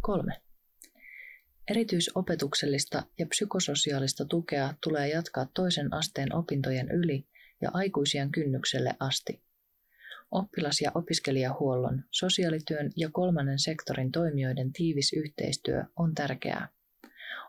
3. 0.00 0.32
Erityisopetuksellista 1.70 3.02
ja 3.18 3.26
psykososiaalista 3.26 4.24
tukea 4.24 4.74
tulee 4.82 5.08
jatkaa 5.08 5.46
toisen 5.54 5.94
asteen 5.94 6.34
opintojen 6.34 6.90
yli 6.90 7.26
ja 7.60 7.70
aikuisien 7.72 8.32
kynnykselle 8.32 8.96
asti. 9.00 9.42
Oppilas- 10.30 10.80
ja 10.80 10.90
opiskelijahuollon, 10.94 12.04
sosiaalityön 12.10 12.90
ja 12.96 13.08
kolmannen 13.12 13.58
sektorin 13.58 14.12
toimijoiden 14.12 14.72
tiivis 14.72 15.12
yhteistyö 15.12 15.84
on 15.96 16.14
tärkeää. 16.14 16.68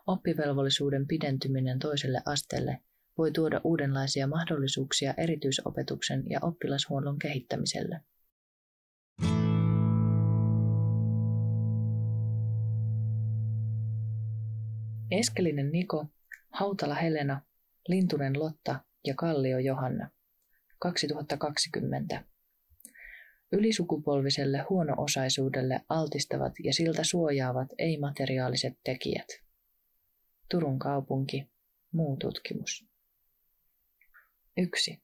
Oppivelvollisuuden 0.06 1.06
pidentyminen 1.06 1.78
toiselle 1.78 2.22
asteelle 2.26 2.78
voi 3.18 3.32
tuoda 3.32 3.60
uudenlaisia 3.64 4.26
mahdollisuuksia 4.26 5.14
erityisopetuksen 5.16 6.22
ja 6.30 6.38
oppilashuollon 6.42 7.18
kehittämiselle. 7.18 8.00
Eskelinen 15.10 15.72
Niko, 15.72 16.06
Hautala 16.50 16.94
Helena, 16.94 17.40
Lintunen 17.88 18.38
Lotta 18.38 18.80
ja 19.06 19.14
Kallio 19.14 19.58
Johanna. 19.58 20.10
2020. 20.78 22.31
Ylisukupolviselle 23.52 24.64
huono-osaisuudelle 24.70 25.80
altistavat 25.88 26.52
ja 26.64 26.74
siltä 26.74 27.04
suojaavat 27.04 27.68
ei-materiaaliset 27.78 28.78
tekijät. 28.84 29.28
Turun 30.50 30.78
kaupunki. 30.78 31.48
Muu 31.92 32.16
tutkimus. 32.16 32.86
1. 34.56 35.02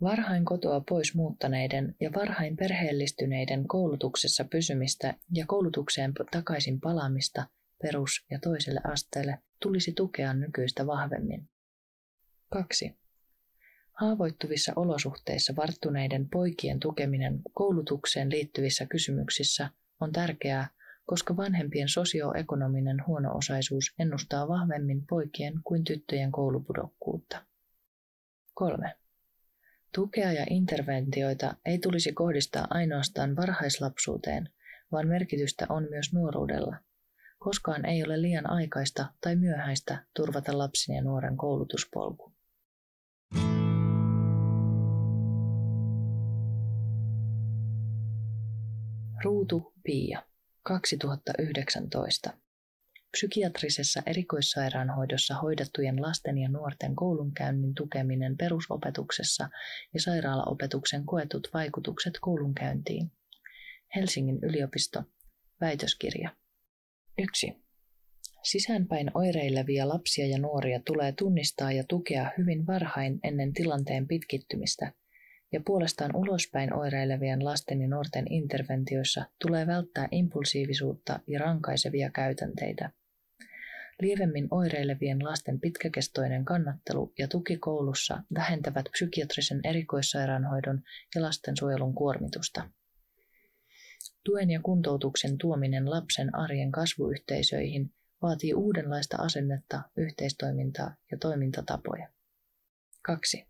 Varhain 0.00 0.44
kotoa 0.44 0.80
pois 0.88 1.14
muuttaneiden 1.14 1.94
ja 2.00 2.10
varhain 2.12 2.56
perheellistyneiden 2.56 3.68
koulutuksessa 3.68 4.44
pysymistä 4.44 5.14
ja 5.34 5.46
koulutukseen 5.46 6.12
takaisin 6.30 6.80
palaamista 6.80 7.46
perus- 7.82 8.26
ja 8.30 8.38
toiselle 8.38 8.80
asteelle 8.84 9.38
tulisi 9.62 9.92
tukea 9.92 10.34
nykyistä 10.34 10.86
vahvemmin. 10.86 11.48
2. 12.48 12.98
Haavoittuvissa 14.00 14.72
olosuhteissa 14.76 15.56
varttuneiden 15.56 16.28
poikien 16.28 16.80
tukeminen 16.80 17.40
koulutukseen 17.54 18.30
liittyvissä 18.30 18.86
kysymyksissä 18.86 19.70
on 20.00 20.12
tärkeää, 20.12 20.68
koska 21.06 21.36
vanhempien 21.36 21.88
sosioekonominen 21.88 23.06
huono-osaisuus 23.06 23.94
ennustaa 23.98 24.48
vahvemmin 24.48 25.06
poikien 25.06 25.54
kuin 25.64 25.84
tyttöjen 25.84 26.32
koulupudokkuutta. 26.32 27.44
3. 28.54 28.94
Tukea 29.94 30.32
ja 30.32 30.46
interventioita 30.50 31.54
ei 31.64 31.78
tulisi 31.78 32.12
kohdistaa 32.12 32.66
ainoastaan 32.70 33.36
varhaislapsuuteen, 33.36 34.48
vaan 34.92 35.08
merkitystä 35.08 35.66
on 35.68 35.86
myös 35.90 36.12
nuoruudella. 36.12 36.76
Koskaan 37.38 37.84
ei 37.84 38.04
ole 38.04 38.22
liian 38.22 38.50
aikaista 38.50 39.06
tai 39.20 39.36
myöhäistä 39.36 40.04
turvata 40.16 40.58
lapsen 40.58 40.96
ja 40.96 41.02
nuoren 41.02 41.36
koulutuspolku. 41.36 42.37
Ruutu 49.24 49.72
Pia, 49.84 50.22
2019. 50.62 52.30
Psykiatrisessa 53.10 54.02
erikoissairaanhoidossa 54.06 55.34
hoidettujen 55.34 56.02
lasten 56.02 56.38
ja 56.38 56.48
nuorten 56.48 56.96
koulunkäynnin 56.96 57.74
tukeminen 57.74 58.36
perusopetuksessa 58.36 59.48
ja 59.94 60.00
sairaalaopetuksen 60.00 61.06
koetut 61.06 61.48
vaikutukset 61.54 62.14
koulunkäyntiin. 62.20 63.12
Helsingin 63.94 64.38
yliopisto. 64.42 65.02
Väitöskirja. 65.60 66.36
1. 67.18 67.52
Sisäänpäin 68.42 69.10
oireilevia 69.14 69.88
lapsia 69.88 70.26
ja 70.26 70.38
nuoria 70.38 70.80
tulee 70.86 71.12
tunnistaa 71.12 71.72
ja 71.72 71.84
tukea 71.88 72.30
hyvin 72.38 72.66
varhain 72.66 73.20
ennen 73.22 73.52
tilanteen 73.52 74.08
pitkittymistä, 74.08 74.92
ja 75.52 75.60
puolestaan 75.66 76.16
ulospäin 76.16 76.74
oireilevien 76.74 77.44
lasten 77.44 77.82
ja 77.82 77.88
nuorten 77.88 78.32
interventioissa 78.32 79.24
tulee 79.42 79.66
välttää 79.66 80.08
impulsiivisuutta 80.10 81.20
ja 81.26 81.40
rankaisevia 81.40 82.10
käytänteitä. 82.10 82.90
Lievemmin 84.00 84.48
oireilevien 84.50 85.24
lasten 85.24 85.60
pitkäkestoinen 85.60 86.44
kannattelu 86.44 87.12
ja 87.18 87.28
tuki 87.28 87.56
koulussa 87.56 88.22
vähentävät 88.34 88.86
psykiatrisen 88.90 89.60
erikoissairaanhoidon 89.64 90.82
ja 91.14 91.22
lastensuojelun 91.22 91.94
kuormitusta. 91.94 92.70
Tuen 94.24 94.50
ja 94.50 94.60
kuntoutuksen 94.60 95.38
tuominen 95.38 95.90
lapsen 95.90 96.34
arjen 96.34 96.72
kasvuyhteisöihin 96.72 97.92
vaatii 98.22 98.54
uudenlaista 98.54 99.16
asennetta, 99.16 99.82
yhteistoimintaa 99.96 100.94
ja 101.10 101.18
toimintatapoja. 101.18 102.08
2. 103.02 103.46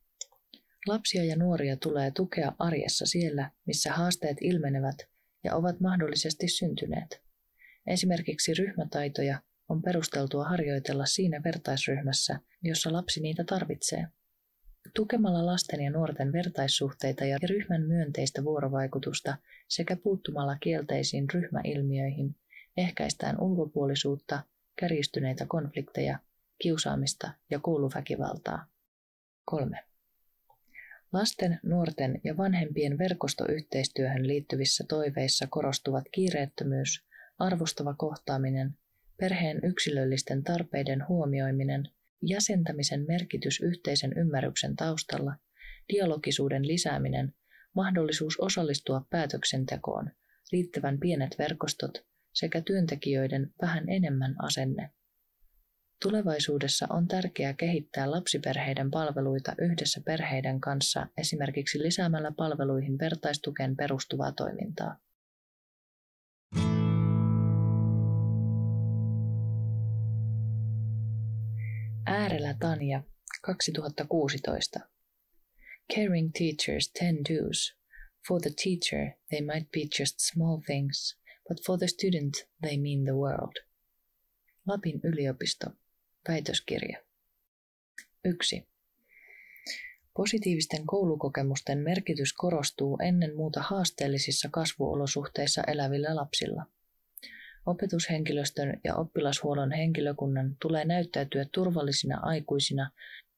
Lapsia 0.89 1.25
ja 1.25 1.37
nuoria 1.37 1.77
tulee 1.77 2.11
tukea 2.11 2.53
arjessa 2.59 3.07
siellä, 3.07 3.51
missä 3.67 3.93
haasteet 3.93 4.37
ilmenevät 4.41 4.97
ja 5.45 5.57
ovat 5.57 5.81
mahdollisesti 5.81 6.49
syntyneet. 6.49 7.23
Esimerkiksi 7.87 8.55
ryhmätaitoja 8.55 9.43
on 9.69 9.83
perusteltua 9.83 10.45
harjoitella 10.45 11.07
siinä 11.07 11.41
vertaisryhmässä, 11.45 12.41
jossa 12.63 12.93
lapsi 12.93 13.21
niitä 13.21 13.45
tarvitsee. 13.45 14.07
Tukemalla 14.95 15.47
lasten 15.47 15.81
ja 15.81 15.91
nuorten 15.91 16.33
vertaissuhteita 16.33 17.25
ja 17.25 17.39
ryhmän 17.49 17.83
myönteistä 17.83 18.45
vuorovaikutusta 18.45 19.37
sekä 19.69 19.97
puuttumalla 19.97 20.57
kielteisiin 20.61 21.27
ryhmäilmiöihin 21.35 22.37
ehkäistään 22.77 23.41
ulkopuolisuutta, 23.41 24.43
kärjistyneitä 24.77 25.47
konflikteja, 25.49 26.19
kiusaamista 26.59 27.31
ja 27.51 27.59
kouluväkivaltaa. 27.59 28.67
3. 29.45 29.88
Lasten, 31.13 31.61
nuorten 31.63 32.21
ja 32.25 32.37
vanhempien 32.37 32.99
verkostoyhteistyöhön 32.99 34.27
liittyvissä 34.27 34.85
toiveissa 34.89 35.47
korostuvat 35.51 36.05
kiireettömyys, 36.13 37.05
arvostava 37.39 37.95
kohtaaminen, 37.95 38.75
perheen 39.17 39.61
yksilöllisten 39.65 40.45
tarpeiden 40.45 41.09
huomioiminen, 41.09 41.89
jäsentämisen 42.23 43.05
merkitys 43.09 43.61
yhteisen 43.61 44.13
ymmärryksen 44.17 44.77
taustalla, 44.77 45.35
dialogisuuden 45.93 46.67
lisääminen, 46.67 47.35
mahdollisuus 47.75 48.41
osallistua 48.41 49.07
päätöksentekoon, 49.11 50.11
riittävän 50.53 50.99
pienet 50.99 51.37
verkostot 51.39 52.05
sekä 52.33 52.61
työntekijöiden 52.61 53.53
vähän 53.63 53.89
enemmän 53.89 54.37
asenne. 54.43 54.91
Tulevaisuudessa 56.03 56.87
on 56.91 57.09
tärkeää 57.09 57.53
kehittää 57.53 58.11
lapsiperheiden 58.11 58.91
palveluita 58.91 59.55
yhdessä 59.59 60.01
perheiden 60.05 60.61
kanssa 60.61 61.07
esimerkiksi 61.17 61.79
lisäämällä 61.83 62.33
palveluihin 62.37 62.99
vertaistukeen 62.99 63.77
perustuvaa 63.77 64.33
toimintaa. 64.33 64.97
Äärellä 72.07 72.55
Tanja, 72.61 73.03
2016. 73.43 74.81
Caring 75.95 76.31
teachers 76.39 76.93
ten 76.93 77.17
do's. 77.17 77.79
For 78.29 78.41
the 78.41 78.51
teacher, 78.51 79.11
they 79.31 79.41
might 79.41 79.71
be 79.71 79.81
just 80.01 80.15
small 80.19 80.61
things, 80.67 81.19
but 81.49 81.67
for 81.67 81.79
the 81.79 81.87
student, 81.87 82.35
they 82.63 82.77
mean 82.77 83.05
the 83.05 83.13
world. 83.13 83.57
Lapin 84.67 85.01
yliopisto, 85.05 85.67
Väitöskirja. 86.29 86.99
1. 88.25 88.69
Positiivisten 90.17 90.87
koulukokemusten 90.87 91.79
merkitys 91.79 92.33
korostuu 92.33 92.99
ennen 93.03 93.37
muuta 93.37 93.61
haasteellisissa 93.63 94.49
kasvuolosuhteissa 94.53 95.63
elävillä 95.67 96.17
lapsilla. 96.17 96.67
Opetushenkilöstön 97.67 98.81
ja 98.85 98.95
oppilashuollon 98.97 99.73
henkilökunnan 99.73 100.57
tulee 100.63 100.85
näyttäytyä 100.85 101.47
turvallisina 101.53 102.21
aikuisina, 102.23 102.91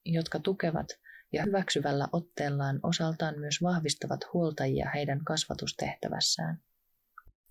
jotka 0.05 0.39
tukevat 0.39 0.87
ja 1.33 1.43
hyväksyvällä 1.43 2.07
otteellaan 2.11 2.79
osaltaan 2.83 3.39
myös 3.39 3.61
vahvistavat 3.61 4.19
huoltajia 4.33 4.89
heidän 4.95 5.23
kasvatustehtävässään. 5.25 6.61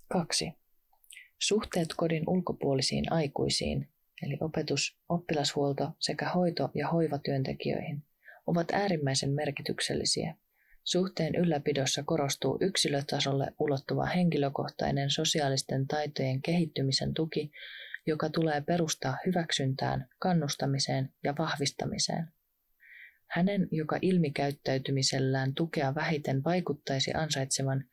2. 0.09 0.53
Suhteet 1.38 1.88
kodin 1.96 2.24
ulkopuolisiin 2.26 3.12
aikuisiin, 3.12 3.88
eli 4.22 4.38
opetus, 4.40 4.98
oppilashuolto 5.09 5.90
sekä 5.98 6.28
hoito- 6.28 6.70
ja 6.74 6.88
hoivatyöntekijöihin, 6.88 8.02
ovat 8.46 8.70
äärimmäisen 8.72 9.30
merkityksellisiä. 9.33 10.35
Suhteen 10.85 11.35
ylläpidossa 11.35 12.02
korostuu 12.02 12.59
yksilötasolle 12.61 13.52
ulottuva 13.59 14.06
henkilökohtainen 14.06 15.11
sosiaalisten 15.11 15.87
taitojen 15.87 16.42
kehittymisen 16.42 17.14
tuki, 17.14 17.52
joka 18.06 18.28
tulee 18.28 18.61
perustaa 18.61 19.18
hyväksyntään, 19.26 20.09
kannustamiseen 20.18 21.12
ja 21.24 21.35
vahvistamiseen. 21.38 22.28
Hänen, 23.26 23.68
joka 23.70 23.98
ilmikäyttäytymisellään 24.02 25.54
tukea 25.54 25.94
vähiten 25.94 26.44
vaikuttaisi 26.44 27.14
ansaitsevan, 27.14 27.85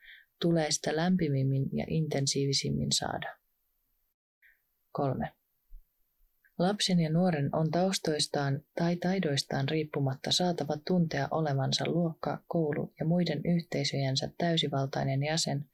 tulee 0.42 0.72
sitä 0.72 0.96
lämpimimmin 0.96 1.70
ja 1.74 1.86
intensiivisimmin 1.88 2.92
saada. 2.92 3.38
3. 4.92 5.37
Lapsen 6.58 7.00
ja 7.00 7.10
nuoren 7.10 7.50
on 7.56 7.72
taustoistaan 7.72 8.62
tai 8.76 8.96
taidoistaan 8.96 9.70
riippumatta 9.70 10.32
saatava 10.32 10.78
tuntea 10.88 11.28
olevansa 11.32 11.86
luokka, 11.88 12.44
koulu 12.48 12.94
ja 13.00 13.06
muiden 13.06 13.42
yhteisöjensä 13.46 14.30
täysivaltainen 14.38 15.24
jäsen, 15.24 15.66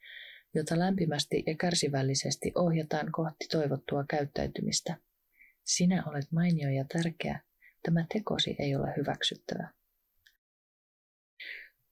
jota 0.54 0.80
lämpimästi 0.80 1.43
ja 1.48 1.56
kärsivällisesti 1.56 2.52
ohjataan 2.56 3.12
kohti 3.12 3.46
toivottua 3.52 4.06
käyttäytymistä. 4.10 4.98
Sinä 5.63 6.04
olet 6.06 6.32
mainio 6.32 6.69
ja 6.69 6.86
tärkeä. 6.93 7.39
Tämä 7.84 8.06
tekosi 8.13 8.56
ei 8.60 8.76
ole 8.76 8.93
hyväksyttävä. 8.98 9.69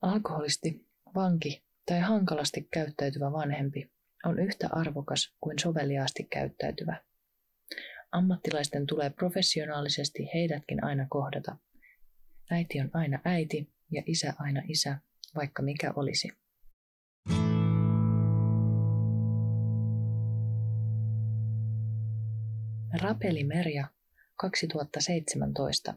Alkoholisti, 0.01 0.85
vanki 1.15 1.63
tai 1.85 1.99
hankalasti 1.99 2.67
käyttäytyvä 2.73 3.31
vanhempi 3.31 3.91
on 4.25 4.39
yhtä 4.39 4.69
arvokas 4.71 5.33
kuin 5.41 5.59
soveliaasti 5.59 6.23
käyttäytyvä. 6.23 7.10
Ammattilaisten 8.11 8.87
tulee 8.87 9.09
professionaalisesti 9.09 10.29
heidätkin 10.33 10.83
aina 10.83 11.07
kohdata. 11.09 11.57
Äiti 12.51 12.81
on 12.81 12.89
aina 12.93 13.19
äiti 13.25 13.69
ja 13.91 14.03
isä 14.05 14.33
aina 14.39 14.61
isä, 14.67 14.97
vaikka 15.35 15.61
mikä 15.61 15.93
olisi. 15.95 16.31
Rapeli 23.01 23.43
Merja, 23.43 23.87
2017. 24.35 25.93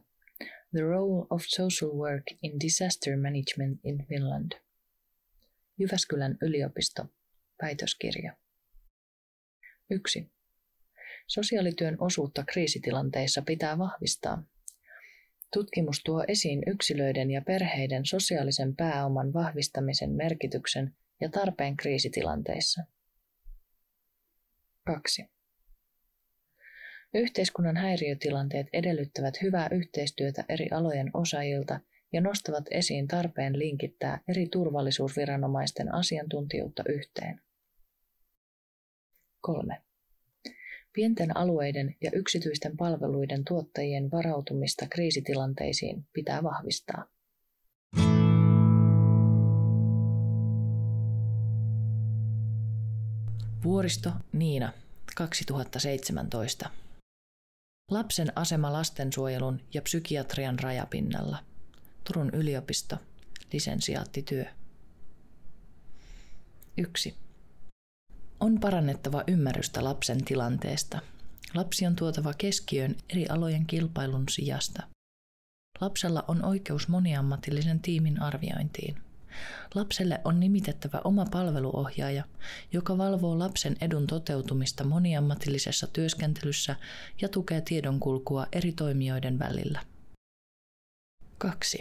The 0.71 0.81
Role 0.81 1.27
of 1.31 1.43
Social 1.47 1.91
Work 1.91 2.25
in 2.43 2.61
Disaster 2.61 3.17
Management 3.17 3.81
in 3.85 4.07
Finland. 4.07 4.53
Jyväskylän 5.79 6.39
yliopisto. 6.43 7.07
Väitöskirja. 7.63 8.37
1. 9.91 10.34
Sosiaalityön 11.27 11.97
osuutta 11.99 12.45
kriisitilanteissa 12.45 13.43
pitää 13.43 13.79
vahvistaa. 13.79 14.43
Tutkimus 15.53 16.03
tuo 16.05 16.25
esiin 16.29 16.63
yksilöiden 16.67 17.31
ja 17.31 17.43
perheiden 17.43 18.07
sosiaalisen 18.07 18.77
pääoman 18.77 19.33
vahvistamisen 19.33 20.11
merkityksen 20.11 20.97
ja 21.21 21.29
tarpeen 21.29 21.77
kriisitilanteissa. 21.77 22.83
2. 24.85 25.25
Yhteiskunnan 27.15 27.77
häiriötilanteet 27.77 28.67
edellyttävät 28.73 29.43
hyvää 29.43 29.69
yhteistyötä 29.73 30.45
eri 30.49 30.69
alojen 30.71 31.11
osaajilta 31.15 31.81
ja 32.13 32.21
nostavat 32.21 32.65
esiin 32.71 33.09
tarpeen 33.09 33.59
linkittää 33.59 34.21
eri 34.29 34.47
turvallisuusviranomaisten 34.47 35.95
asiantuntijuutta 35.95 36.83
yhteen. 36.89 37.41
3. 39.41 39.83
Pienten 40.95 41.37
alueiden 41.37 41.97
ja 42.01 42.11
yksityisten 42.15 42.77
palveluiden 42.77 43.45
tuottajien 43.45 44.11
varautumista 44.11 44.87
kriisitilanteisiin 44.91 46.07
pitää 46.13 46.43
vahvistaa. 46.43 47.07
Vuoristo 53.65 54.11
Niina, 54.33 54.73
2017. 55.17 56.71
Lapsen 57.91 58.33
asema 58.37 58.73
lastensuojelun 58.73 59.61
ja 59.75 59.83
psykiatrian 59.83 60.59
rajapinnalla. 60.59 61.39
Turun 62.05 62.31
yliopisto, 62.35 62.97
lisensiaattityö. 63.53 64.45
1. 66.77 67.24
On 68.45 68.61
parannettava 68.61 69.25
ymmärrystä 69.27 69.85
lapsen 69.85 70.25
tilanteesta. 70.25 71.01
Lapsi 71.55 71.87
on 71.87 71.97
tuotava 71.97 72.35
keskiöön 72.39 72.97
eri 73.09 73.27
alojen 73.29 73.67
kilpailun 73.67 74.25
sijasta. 74.29 74.83
Lapsella 75.81 76.25
on 76.29 76.45
oikeus 76.45 76.89
moniammatillisen 76.89 77.81
tiimin 77.81 78.23
arviointiin. 78.23 78.97
Lapselle 79.75 80.21
on 80.25 80.41
nimitettävä 80.41 81.01
oma 81.05 81.25
palveluohjaaja, 81.31 82.25
joka 82.73 82.99
valvoo 82.99 83.39
lapsen 83.39 83.77
edun 83.81 84.07
toteutumista 84.07 84.85
moniammatillisessa 84.85 85.87
työskentelyssä 85.87 86.77
ja 87.21 87.29
tukee 87.29 87.61
tiedonkulkua 87.61 88.47
eri 88.53 88.73
toimijoiden 88.73 89.39
välillä. 89.39 89.81
2. 91.39 91.79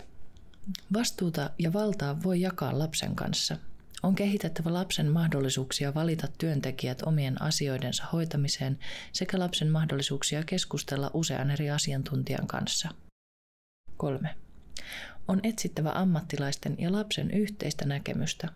Vastuuta 0.93 1.49
ja 1.59 1.73
valtaa 1.73 2.23
voi 2.23 2.41
jakaa 2.41 2.79
lapsen 2.79 3.15
kanssa. 3.15 3.57
On 4.03 4.15
kehitettävä 4.15 4.73
lapsen 4.73 5.11
mahdollisuuksia 5.11 5.93
valita 5.93 6.27
työntekijät 6.37 7.01
omien 7.01 7.41
asioidensa 7.41 8.03
hoitamiseen 8.13 8.79
sekä 9.11 9.39
lapsen 9.39 9.71
mahdollisuuksia 9.71 10.43
keskustella 10.43 11.11
usean 11.13 11.51
eri 11.51 11.69
asiantuntijan 11.69 12.47
kanssa. 12.47 12.89
3. 13.97 14.35
On 15.27 15.39
etsittävä 15.43 15.91
ammattilaisten 15.95 16.75
ja 16.79 16.91
lapsen 16.91 17.31
yhteistä 17.31 17.85
näkemystä. 17.85 18.49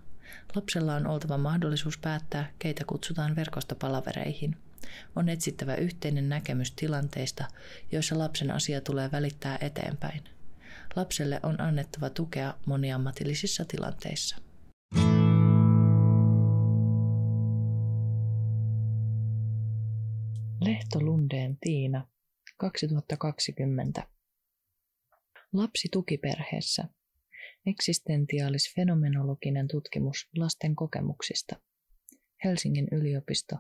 Lapsella 0.56 0.96
on 0.96 1.08
oltava 1.08 1.38
mahdollisuus 1.38 1.98
päättää, 1.98 2.52
keitä 2.60 2.86
kutsutaan 2.86 3.36
verkostopalavereihin. 3.36 4.58
On 5.16 5.30
etsittävä 5.30 5.76
yhteinen 5.76 6.30
näkemys 6.30 6.72
tilanteista, 6.72 7.46
joissa 7.92 8.18
lapsen 8.18 8.52
asia 8.52 8.82
tulee 8.82 9.12
välittää 9.12 9.58
eteenpäin. 9.62 10.24
Lapselle 10.96 11.40
on 11.44 11.62
annettava 11.62 12.10
tukea 12.10 12.54
moniammatillisissa 12.66 13.66
tilanteissa. 13.66 14.38
Lehto 20.62 21.02
Lundeen 21.02 21.58
Tiina, 21.62 22.08
2020. 22.58 24.08
Lapsi 25.54 25.88
tukiperheessä. 25.92 26.84
Eksistentiaalis-fenomenologinen 27.66 29.68
tutkimus 29.68 30.30
lasten 30.38 30.76
kokemuksista. 30.76 31.56
Helsingin 32.44 32.88
yliopisto. 32.92 33.56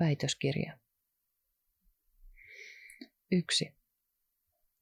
Väitöskirja. 0.00 0.78
1. 3.32 3.74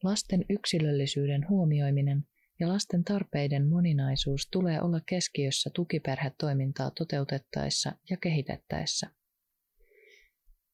Lasten 0.03 0.45
yksilöllisyyden 0.49 1.49
huomioiminen 1.49 2.27
ja 2.61 2.69
lasten 2.69 3.05
tarpeiden 3.05 3.67
moninaisuus 3.67 4.49
tulee 4.51 4.83
olla 4.83 5.01
keskiössä 5.07 5.71
tukiperhetoimintaa 5.75 6.91
toteutettaessa 6.91 7.93
ja 8.11 8.17
kehitettäessä. 8.17 9.11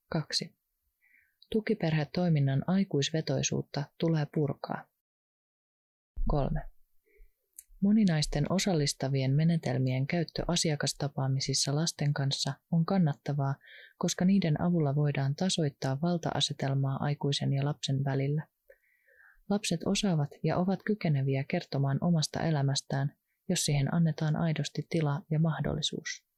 2. 0.09 0.60
Tukiperhetoiminnan 1.53 2.65
aikuisvetoisuutta 2.67 3.85
tulee 3.99 4.27
purkaa. 4.35 4.85
3. 6.29 6.61
Moninaisten 7.81 8.53
osallistavien 8.53 9.31
menetelmien 9.31 10.07
käyttö 10.07 10.45
asiakastapaamisissa 10.49 11.75
lasten 11.75 12.15
kanssa 12.15 12.53
on 12.73 12.87
kannattavaa, 12.87 13.55
koska 13.99 14.25
niiden 14.25 14.61
avulla 14.61 14.95
voidaan 14.95 15.35
tasoittaa 15.35 15.99
valta-asetelmaa 16.03 16.97
aikuisen 17.01 17.53
ja 17.53 17.65
lapsen 17.65 18.05
välillä. 18.05 18.47
Lapset 19.49 19.81
osaavat 19.87 20.31
ja 20.43 20.57
ovat 20.57 20.81
kykeneviä 20.83 21.45
kertomaan 21.49 21.99
omasta 22.01 22.41
elämästään, 22.41 23.15
jos 23.49 23.65
siihen 23.65 23.95
annetaan 23.95 24.37
aidosti 24.37 24.87
tila 24.91 25.23
ja 25.31 25.39
mahdollisuus. 25.39 26.30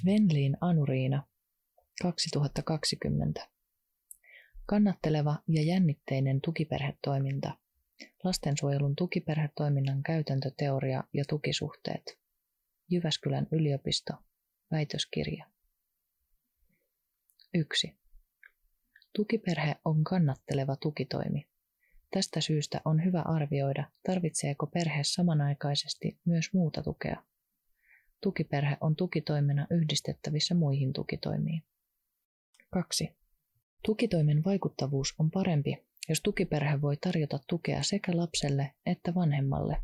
Svenliin 0.00 0.56
Anuriina 0.60 1.26
2020. 2.02 3.48
Kannatteleva 4.66 5.36
ja 5.48 5.62
jännitteinen 5.62 6.40
tukiperhetoiminta. 6.40 7.58
Lastensuojelun 8.24 8.96
tukiperhetoiminnan 8.96 10.02
käytäntöteoria 10.02 11.04
ja 11.12 11.24
tukisuhteet. 11.28 12.18
Jyväskylän 12.90 13.46
yliopisto. 13.52 14.12
Väitöskirja. 14.70 15.46
1. 17.54 17.98
Tukiperhe 19.16 19.76
on 19.84 20.04
kannatteleva 20.04 20.76
tukitoimi. 20.76 21.48
Tästä 22.10 22.40
syystä 22.40 22.80
on 22.84 23.04
hyvä 23.04 23.22
arvioida, 23.22 23.90
tarvitseeko 24.06 24.66
perhe 24.66 25.00
samanaikaisesti 25.04 26.18
myös 26.24 26.52
muuta 26.52 26.82
tukea. 26.82 27.29
Tukiperhe 28.20 28.76
on 28.80 28.96
tukitoimena 28.96 29.66
yhdistettävissä 29.70 30.54
muihin 30.54 30.92
tukitoimiin. 30.92 31.62
2. 32.70 33.16
Tukitoimen 33.84 34.44
vaikuttavuus 34.44 35.14
on 35.18 35.30
parempi, 35.30 35.76
jos 36.08 36.20
tukiperhe 36.20 36.80
voi 36.80 36.96
tarjota 36.96 37.38
tukea 37.48 37.82
sekä 37.82 38.16
lapselle 38.16 38.74
että 38.86 39.14
vanhemmalle. 39.14 39.82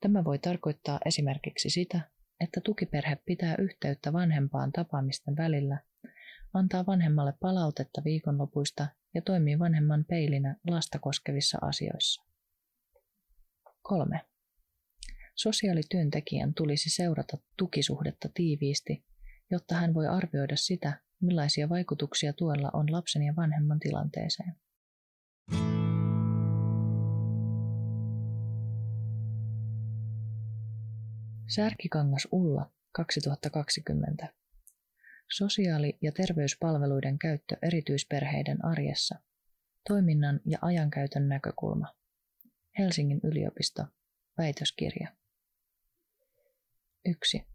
Tämä 0.00 0.24
voi 0.24 0.38
tarkoittaa 0.38 1.00
esimerkiksi 1.04 1.70
sitä, 1.70 2.00
että 2.40 2.60
tukiperhe 2.60 3.16
pitää 3.26 3.56
yhteyttä 3.58 4.12
vanhempaan 4.12 4.72
tapaamisten 4.72 5.36
välillä, 5.36 5.78
antaa 6.54 6.86
vanhemmalle 6.86 7.34
palautetta 7.40 8.04
viikonlopuista 8.04 8.86
ja 9.14 9.22
toimii 9.22 9.58
vanhemman 9.58 10.04
peilinä 10.04 10.56
lasta 10.70 10.98
koskevissa 10.98 11.58
asioissa. 11.62 12.22
3. 13.82 14.20
Sosiaalityöntekijän 15.42 16.54
tulisi 16.54 16.90
seurata 16.90 17.38
tukisuhdetta 17.56 18.28
tiiviisti, 18.34 19.04
jotta 19.50 19.74
hän 19.74 19.94
voi 19.94 20.06
arvioida 20.06 20.56
sitä, 20.56 21.00
millaisia 21.20 21.68
vaikutuksia 21.68 22.32
tuella 22.32 22.70
on 22.72 22.92
lapsen 22.92 23.22
ja 23.22 23.36
vanhemman 23.36 23.80
tilanteeseen. 23.80 24.56
Särkikangas 31.48 32.28
Ulla 32.32 32.70
2020. 32.92 34.28
Sosiaali- 35.30 35.98
ja 36.02 36.12
terveyspalveluiden 36.12 37.18
käyttö 37.18 37.56
erityisperheiden 37.62 38.64
arjessa. 38.64 39.18
Toiminnan 39.88 40.40
ja 40.46 40.58
ajankäytön 40.62 41.28
näkökulma. 41.28 41.86
Helsingin 42.78 43.20
yliopisto. 43.24 43.82
Väitöskirja. 44.38 45.19
1. 47.04 47.46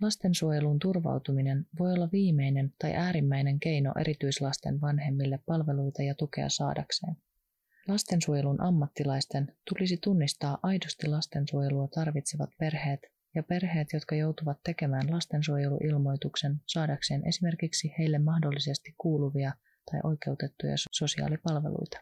Lastensuojeluun 0.00 0.78
turvautuminen 0.78 1.66
voi 1.78 1.92
olla 1.92 2.08
viimeinen 2.12 2.72
tai 2.78 2.94
äärimmäinen 2.94 3.60
keino 3.60 3.92
erityislasten 4.00 4.80
vanhemmille 4.80 5.38
palveluita 5.46 6.02
ja 6.02 6.14
tukea 6.14 6.48
saadakseen. 6.48 7.16
Lastensuojelun 7.88 8.60
ammattilaisten 8.60 9.56
tulisi 9.68 9.96
tunnistaa 9.96 10.58
aidosti 10.62 11.08
lastensuojelua 11.08 11.88
tarvitsevat 11.88 12.50
perheet 12.58 13.00
ja 13.34 13.42
perheet, 13.42 13.88
jotka 13.92 14.14
joutuvat 14.14 14.58
tekemään 14.64 15.10
lastensuojeluilmoituksen 15.10 16.60
saadakseen 16.66 17.28
esimerkiksi 17.28 17.94
heille 17.98 18.18
mahdollisesti 18.18 18.94
kuuluvia 18.98 19.52
tai 19.90 20.00
oikeutettuja 20.04 20.74
sosiaalipalveluita. 20.92 21.98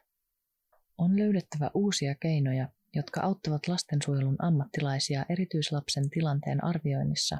On 0.98 1.18
löydettävä 1.18 1.70
uusia 1.74 2.14
keinoja, 2.14 2.68
jotka 2.94 3.20
auttavat 3.20 3.68
lastensuojelun 3.68 4.36
ammattilaisia 4.38 5.26
erityislapsen 5.28 6.10
tilanteen 6.10 6.64
arvioinnissa 6.64 7.38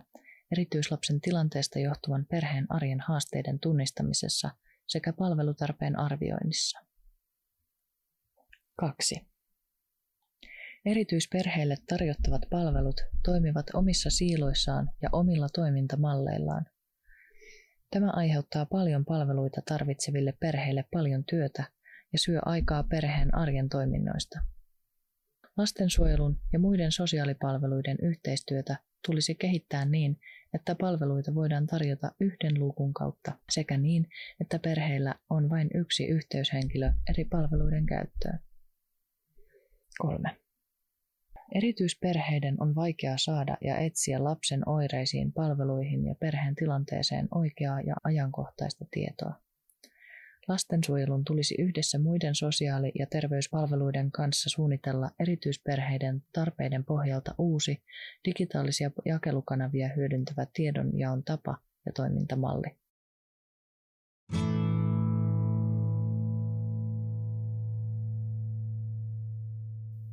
erityislapsen 0.53 1.21
tilanteesta 1.21 1.79
johtuvan 1.79 2.27
perheen 2.31 2.67
arjen 2.69 3.01
haasteiden 3.01 3.61
tunnistamisessa 3.61 4.51
sekä 4.87 5.13
palvelutarpeen 5.13 5.99
arvioinnissa. 5.99 6.79
2. 8.77 9.27
Erityisperheille 10.85 11.77
tarjottavat 11.89 12.43
palvelut 12.51 13.01
toimivat 13.25 13.67
omissa 13.75 14.11
siiloissaan 14.11 14.91
ja 15.03 15.09
omilla 15.13 15.49
toimintamalleillaan. 15.49 16.67
Tämä 17.91 18.11
aiheuttaa 18.11 18.67
paljon 18.67 19.05
palveluita 19.05 19.61
tarvitseville 19.69 20.33
perheille 20.41 20.85
paljon 20.93 21.25
työtä 21.25 21.65
ja 22.13 22.19
syö 22.19 22.41
aikaa 22.45 22.83
perheen 22.83 23.35
arjen 23.35 23.69
toiminnoista. 23.69 24.41
Lastensuojelun 25.57 26.41
ja 26.53 26.59
muiden 26.59 26.93
sosiaalipalveluiden 26.93 27.99
yhteistyötä 28.03 28.77
tulisi 29.07 29.35
kehittää 29.35 29.85
niin, 29.85 30.21
että 30.55 30.75
palveluita 30.75 31.35
voidaan 31.35 31.67
tarjota 31.67 32.13
yhden 32.21 32.59
luukun 32.59 32.95
kautta 32.95 33.33
sekä 33.51 33.77
niin, 33.77 34.09
että 34.41 34.59
perheillä 34.59 35.15
on 35.31 35.51
vain 35.51 35.71
yksi 35.75 36.07
yhteyshenkilö 36.07 36.93
eri 37.11 37.25
palveluiden 37.25 37.87
käyttöön. 37.87 38.41
3. 39.99 40.37
Erityisperheiden 41.55 42.63
on 42.63 42.75
vaikea 42.75 43.15
saada 43.17 43.57
ja 43.61 43.79
etsiä 43.79 44.25
lapsen 44.25 44.69
oireisiin, 44.69 45.33
palveluihin 45.33 46.07
ja 46.07 46.15
perheen 46.15 46.55
tilanteeseen 46.55 47.29
oikeaa 47.35 47.81
ja 47.81 47.95
ajankohtaista 48.05 48.85
tietoa. 48.91 49.35
Lastensuojelun 50.49 51.25
tulisi 51.25 51.55
yhdessä 51.59 51.99
muiden 51.99 52.35
sosiaali- 52.35 52.93
ja 52.99 53.07
terveyspalveluiden 53.07 54.13
kanssa 54.13 54.51
suunnitella 54.51 55.11
erityisperheiden 55.21 56.23
tarpeiden 56.33 56.85
pohjalta 56.85 57.35
uusi, 57.39 57.83
digitaalisia 58.25 58.91
jakelukanavia 59.05 59.89
hyödyntävä 59.97 60.47
tiedonjaon 60.53 61.25
tapa 61.25 61.57
ja 61.87 61.93
toimintamalli. 61.93 62.77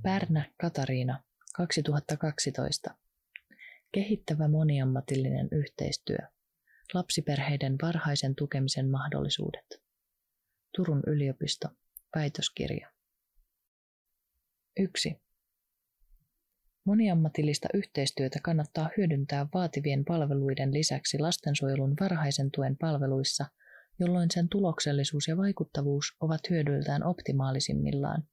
Pärnä 0.01 0.51
Katariina, 0.57 1.23
2012. 1.55 2.95
Kehittävä 3.91 4.47
moniammatillinen 4.47 5.47
yhteistyö. 5.51 6.17
Lapsiperheiden 6.93 7.75
varhaisen 7.81 8.35
tukemisen 8.35 8.89
mahdollisuudet. 8.89 9.88
Turun 10.75 11.03
yliopisto. 11.07 11.67
Väitöskirja. 12.15 12.91
1. 14.79 15.21
Moniammatillista 16.85 17.67
yhteistyötä 17.73 18.39
kannattaa 18.43 18.89
hyödyntää 18.97 19.47
vaativien 19.53 20.05
palveluiden 20.05 20.73
lisäksi 20.73 21.19
lastensuojelun 21.19 21.95
varhaisen 21.99 22.51
tuen 22.51 22.77
palveluissa, 22.77 23.45
jolloin 23.99 24.31
sen 24.31 24.49
tuloksellisuus 24.49 25.27
ja 25.27 25.37
vaikuttavuus 25.37 26.15
ovat 26.19 26.49
hyödyltään 26.49 27.03
optimaalisimmillaan. 27.03 28.23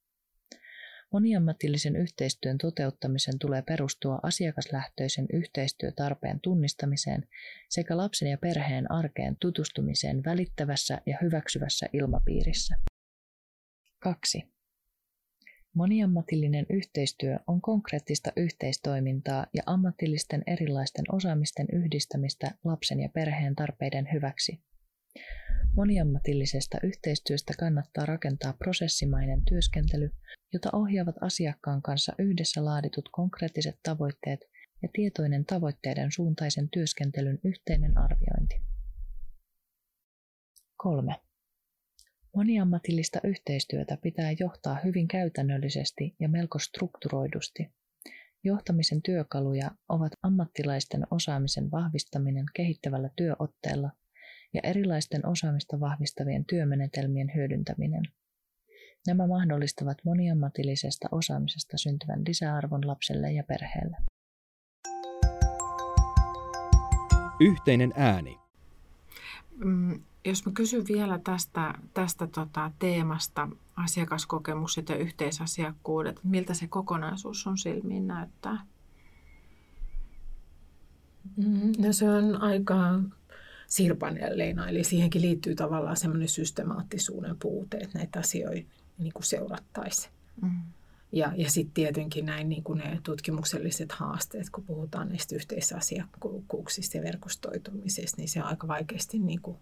Moniammatillisen 1.12 1.96
yhteistyön 1.96 2.58
toteuttamisen 2.58 3.38
tulee 3.38 3.62
perustua 3.62 4.18
asiakaslähtöisen 4.22 5.26
yhteistyötarpeen 5.32 6.40
tunnistamiseen 6.40 7.28
sekä 7.68 7.96
lapsen 7.96 8.30
ja 8.30 8.38
perheen 8.38 8.92
arkeen 8.92 9.36
tutustumiseen 9.40 10.24
välittävässä 10.24 11.00
ja 11.06 11.18
hyväksyvässä 11.22 11.86
ilmapiirissä. 11.92 12.76
2. 13.98 14.44
Moniammatillinen 15.74 16.66
yhteistyö 16.70 17.38
on 17.46 17.60
konkreettista 17.60 18.32
yhteistoimintaa 18.36 19.46
ja 19.54 19.62
ammatillisten 19.66 20.42
erilaisten 20.46 21.04
osaamisten 21.12 21.66
yhdistämistä 21.72 22.50
lapsen 22.64 23.00
ja 23.00 23.08
perheen 23.08 23.56
tarpeiden 23.56 24.08
hyväksi. 24.12 24.60
Moniammatillisesta 25.76 26.78
yhteistyöstä 26.82 27.54
kannattaa 27.58 28.06
rakentaa 28.06 28.52
prosessimainen 28.52 29.44
työskentely, 29.44 30.10
jota 30.52 30.70
ohjaavat 30.72 31.16
asiakkaan 31.20 31.82
kanssa 31.82 32.12
yhdessä 32.18 32.64
laaditut 32.64 33.08
konkreettiset 33.12 33.78
tavoitteet 33.82 34.40
ja 34.82 34.88
tietoinen 34.92 35.44
tavoitteiden 35.44 36.12
suuntaisen 36.12 36.68
työskentelyn 36.70 37.38
yhteinen 37.44 37.98
arviointi. 37.98 38.60
3. 40.76 41.14
Moniammatillista 42.34 43.20
yhteistyötä 43.24 43.98
pitää 44.02 44.32
johtaa 44.40 44.78
hyvin 44.84 45.08
käytännöllisesti 45.08 46.16
ja 46.20 46.28
melko 46.28 46.58
strukturoidusti. 46.58 47.70
Johtamisen 48.44 49.02
työkaluja 49.02 49.70
ovat 49.88 50.12
ammattilaisten 50.22 51.06
osaamisen 51.10 51.70
vahvistaminen 51.70 52.44
kehittävällä 52.54 53.10
työotteella 53.16 53.90
ja 54.54 54.60
erilaisten 54.64 55.26
osaamista 55.26 55.80
vahvistavien 55.80 56.44
työmenetelmien 56.44 57.32
hyödyntäminen. 57.34 58.02
Nämä 59.06 59.26
mahdollistavat 59.26 59.98
moniammatillisesta 60.04 61.08
osaamisesta 61.12 61.78
syntyvän 61.78 62.22
lisäarvon 62.26 62.86
lapselle 62.86 63.32
ja 63.32 63.44
perheelle. 63.44 63.96
Yhteinen 67.40 67.92
ääni. 67.96 68.38
Mm, 69.64 70.00
jos 70.24 70.46
mä 70.46 70.52
kysyn 70.52 70.84
vielä 70.88 71.20
tästä, 71.24 71.74
tästä 71.94 72.26
tota 72.26 72.70
teemasta, 72.78 73.48
asiakaskokemukset 73.76 74.88
ja 74.88 74.96
yhteisasiakkuudet, 74.96 76.20
miltä 76.24 76.54
se 76.54 76.66
kokonaisuus 76.66 77.46
on 77.46 77.58
silmiin 77.58 78.06
näyttää? 78.06 78.66
Mm, 81.36 81.72
no 81.78 81.92
se 81.92 82.10
on 82.10 82.42
aika 82.42 82.74
sirpanelleena, 83.66 84.68
eli 84.68 84.84
siihenkin 84.84 85.22
liittyy 85.22 85.54
tavallaan 85.54 85.96
semmoinen 85.96 86.28
systemaattisuuden 86.28 87.36
puute, 87.36 87.76
että 87.76 87.98
näitä 87.98 88.18
asioita 88.18 88.68
niin 88.98 89.12
kuin 89.12 89.24
seurattaisiin. 89.24 90.12
Mm. 90.42 90.62
Ja, 91.12 91.32
ja 91.36 91.50
sitten 91.50 91.74
tietenkin 91.74 92.26
näin 92.26 92.48
niin 92.48 92.64
kuin 92.64 92.78
ne 92.78 93.00
tutkimukselliset 93.02 93.92
haasteet, 93.92 94.50
kun 94.50 94.64
puhutaan 94.64 95.08
niistä 95.08 95.34
yhteisasiakkuuksista 95.34 96.96
ja 96.96 97.02
verkostoitumisesta, 97.02 98.16
niin 98.16 98.28
se 98.28 98.42
on 98.42 98.48
aika 98.48 98.68
vaikeasti 98.68 99.18
niin 99.18 99.40
kuin 99.42 99.58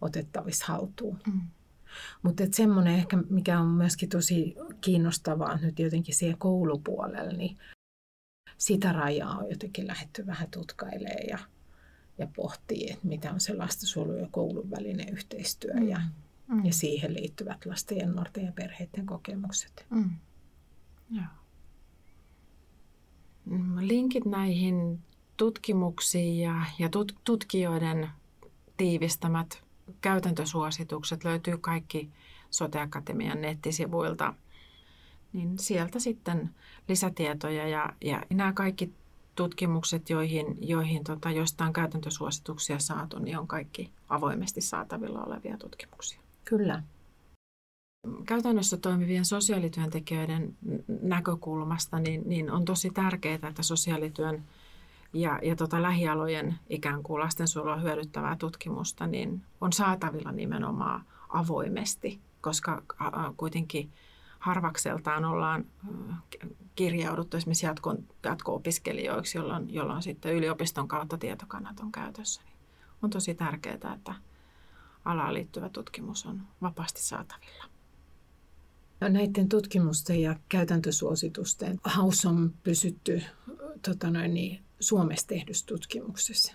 otettavissa 0.00 0.64
haltuun. 0.66 1.18
Mm. 1.26 1.40
Mutta 2.22 2.42
semmoinen 2.52 2.94
ehkä, 2.94 3.16
mikä 3.30 3.60
on 3.60 3.66
myöskin 3.66 4.08
tosi 4.08 4.54
kiinnostavaa 4.80 5.56
nyt 5.56 5.78
jotenkin 5.78 6.14
siihen 6.14 6.38
koulupuolella, 6.38 7.32
niin 7.32 7.58
sitä 8.58 8.92
rajaa 8.92 9.38
on 9.38 9.50
jotenkin 9.50 9.86
lähdetty 9.86 10.26
vähän 10.26 10.48
tutkailemaan 10.50 11.28
ja, 11.28 11.38
ja 12.20 12.28
pohtii, 12.36 12.90
että 12.92 13.06
mitä 13.06 13.32
on 13.32 13.40
se 13.40 13.54
lastensuojelu 13.54 14.16
ja 14.16 14.28
koulun 14.30 14.70
välinen 14.70 15.08
yhteistyö 15.08 15.74
mm. 15.74 15.88
ja, 15.88 16.00
mm. 16.48 16.64
ja 16.64 16.72
siihen 16.72 17.14
liittyvät 17.14 17.66
lasten 17.66 17.98
ja 17.98 18.06
nuorten 18.06 18.44
ja 18.44 18.52
perheiden 18.52 19.06
kokemukset. 19.06 19.86
Mm. 19.90 20.10
Joo. 21.10 21.24
Mm, 23.44 23.76
linkit 23.80 24.24
näihin 24.24 24.98
tutkimuksiin 25.36 26.38
ja, 26.38 26.64
ja 26.78 26.88
tut, 26.88 27.14
tutkijoiden 27.24 28.08
tiivistämät 28.76 29.62
käytäntösuositukset 30.00 31.24
löytyy 31.24 31.58
kaikki 31.58 32.10
Sote-Akatemian 32.50 33.40
nettisivuilta. 33.40 34.34
Niin 35.32 35.58
sieltä 35.58 35.98
sitten 35.98 36.50
lisätietoja 36.88 37.68
ja, 37.68 37.92
ja 38.00 38.22
nämä 38.30 38.52
kaikki 38.52 38.92
tutkimukset, 39.40 40.10
joihin, 40.10 40.58
joihin 40.60 41.04
tota, 41.04 41.30
jostain 41.30 41.72
käytäntösuosituksia 41.72 42.78
saatu, 42.78 43.18
niin 43.18 43.38
on 43.38 43.46
kaikki 43.46 43.90
avoimesti 44.08 44.60
saatavilla 44.60 45.22
olevia 45.22 45.58
tutkimuksia. 45.58 46.20
Kyllä. 46.44 46.82
Käytännössä 48.26 48.76
toimivien 48.76 49.24
sosiaalityöntekijöiden 49.24 50.56
näkökulmasta 51.02 51.98
niin, 51.98 52.22
niin 52.26 52.50
on 52.50 52.64
tosi 52.64 52.90
tärkeää, 52.90 53.48
että 53.48 53.62
sosiaalityön 53.62 54.42
ja, 55.12 55.38
ja 55.42 55.56
tota 55.56 55.82
lähialojen 55.82 56.54
ikään 56.68 57.02
kuin 57.02 57.20
lastensuojelua 57.20 57.76
hyödyttävää 57.76 58.36
tutkimusta 58.36 59.06
niin 59.06 59.42
on 59.60 59.72
saatavilla 59.72 60.32
nimenomaan 60.32 61.04
avoimesti, 61.28 62.20
koska 62.40 62.82
kuitenkin 63.36 63.90
harvakseltaan 64.40 65.24
ollaan 65.24 65.64
kirjauduttu 66.74 67.36
esimerkiksi 67.36 67.66
jatko, 67.66 67.96
jatko-opiskelijoiksi, 68.24 69.38
jolloin, 69.38 69.74
jolloin 69.74 70.02
sitten 70.02 70.34
yliopiston 70.34 70.88
kautta 70.88 71.18
tietokannat 71.18 71.80
on 71.80 71.92
käytössä. 71.92 72.42
Niin 72.44 72.56
on 73.02 73.10
tosi 73.10 73.34
tärkeää, 73.34 73.94
että 73.96 74.14
alaan 75.04 75.34
liittyvä 75.34 75.68
tutkimus 75.68 76.26
on 76.26 76.42
vapaasti 76.62 77.02
saatavilla. 77.02 77.64
Ja 79.00 79.08
näiden 79.08 79.48
tutkimusten 79.48 80.22
ja 80.22 80.36
käytäntösuositusten 80.48 81.80
haus 81.84 82.24
on 82.24 82.54
pysytty 82.62 83.22
tota 83.82 84.10
noin, 84.10 84.34
niin, 84.34 84.62
Suomessa 84.80 85.26
tehdyssä 85.26 85.66
tutkimuksessa. 85.66 86.52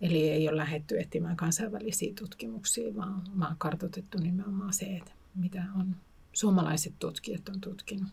Eli 0.00 0.30
ei 0.30 0.48
ole 0.48 0.56
lähetty 0.56 1.00
etsimään 1.00 1.36
kansainvälisiä 1.36 2.12
tutkimuksia, 2.18 2.96
vaan, 2.96 3.22
vaan 3.38 3.56
kartoitettu 3.58 4.18
nimenomaan 4.18 4.72
se, 4.72 4.84
että 4.84 5.12
mitä 5.34 5.64
on 5.78 5.96
suomalaiset 6.32 6.94
tutkijat 6.98 7.48
on 7.48 7.60
tutkinut 7.60 8.08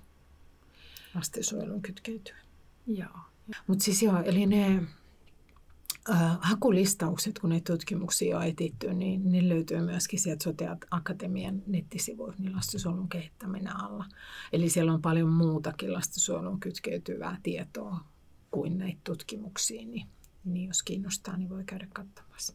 lastensuojelun 1.15 1.81
kytkeytyen. 1.81 2.37
Joo. 2.87 3.19
Mutta 3.67 3.83
siis 3.83 4.03
joo, 4.03 4.21
eli 4.23 4.45
ne 4.45 4.81
hakulistaukset, 6.39 7.39
kun 7.39 7.49
ne 7.49 7.61
tutkimuksia 7.61 8.37
on 8.37 8.43
etitty, 8.43 8.93
niin 8.93 9.31
ne 9.31 9.49
löytyy 9.49 9.81
myöskin 9.81 10.19
sieltä 10.19 10.43
Sote 10.43 10.67
Akatemian 10.91 11.63
nettisivuilta, 11.67 12.41
niin 12.41 12.55
lastensuojelun 12.55 13.09
kehittäminen 13.09 13.75
alla. 13.75 14.05
Eli 14.53 14.69
siellä 14.69 14.93
on 14.93 15.01
paljon 15.01 15.29
muutakin 15.29 15.93
lastensuojelun 15.93 16.59
kytkeytyvää 16.59 17.37
tietoa 17.43 17.99
kuin 18.51 18.77
näitä 18.77 18.99
tutkimuksia, 19.03 19.85
niin, 19.85 20.07
niin 20.45 20.67
jos 20.67 20.83
kiinnostaa, 20.83 21.37
niin 21.37 21.49
voi 21.49 21.63
käydä 21.63 21.87
katsomassa. 21.93 22.53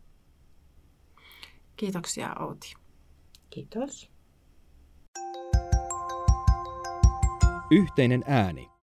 Kiitoksia 1.77 2.35
Outi. 2.35 2.75
Kiitos. 3.51 4.11
Yhteinen 7.73 8.25
ääni. 8.27 8.72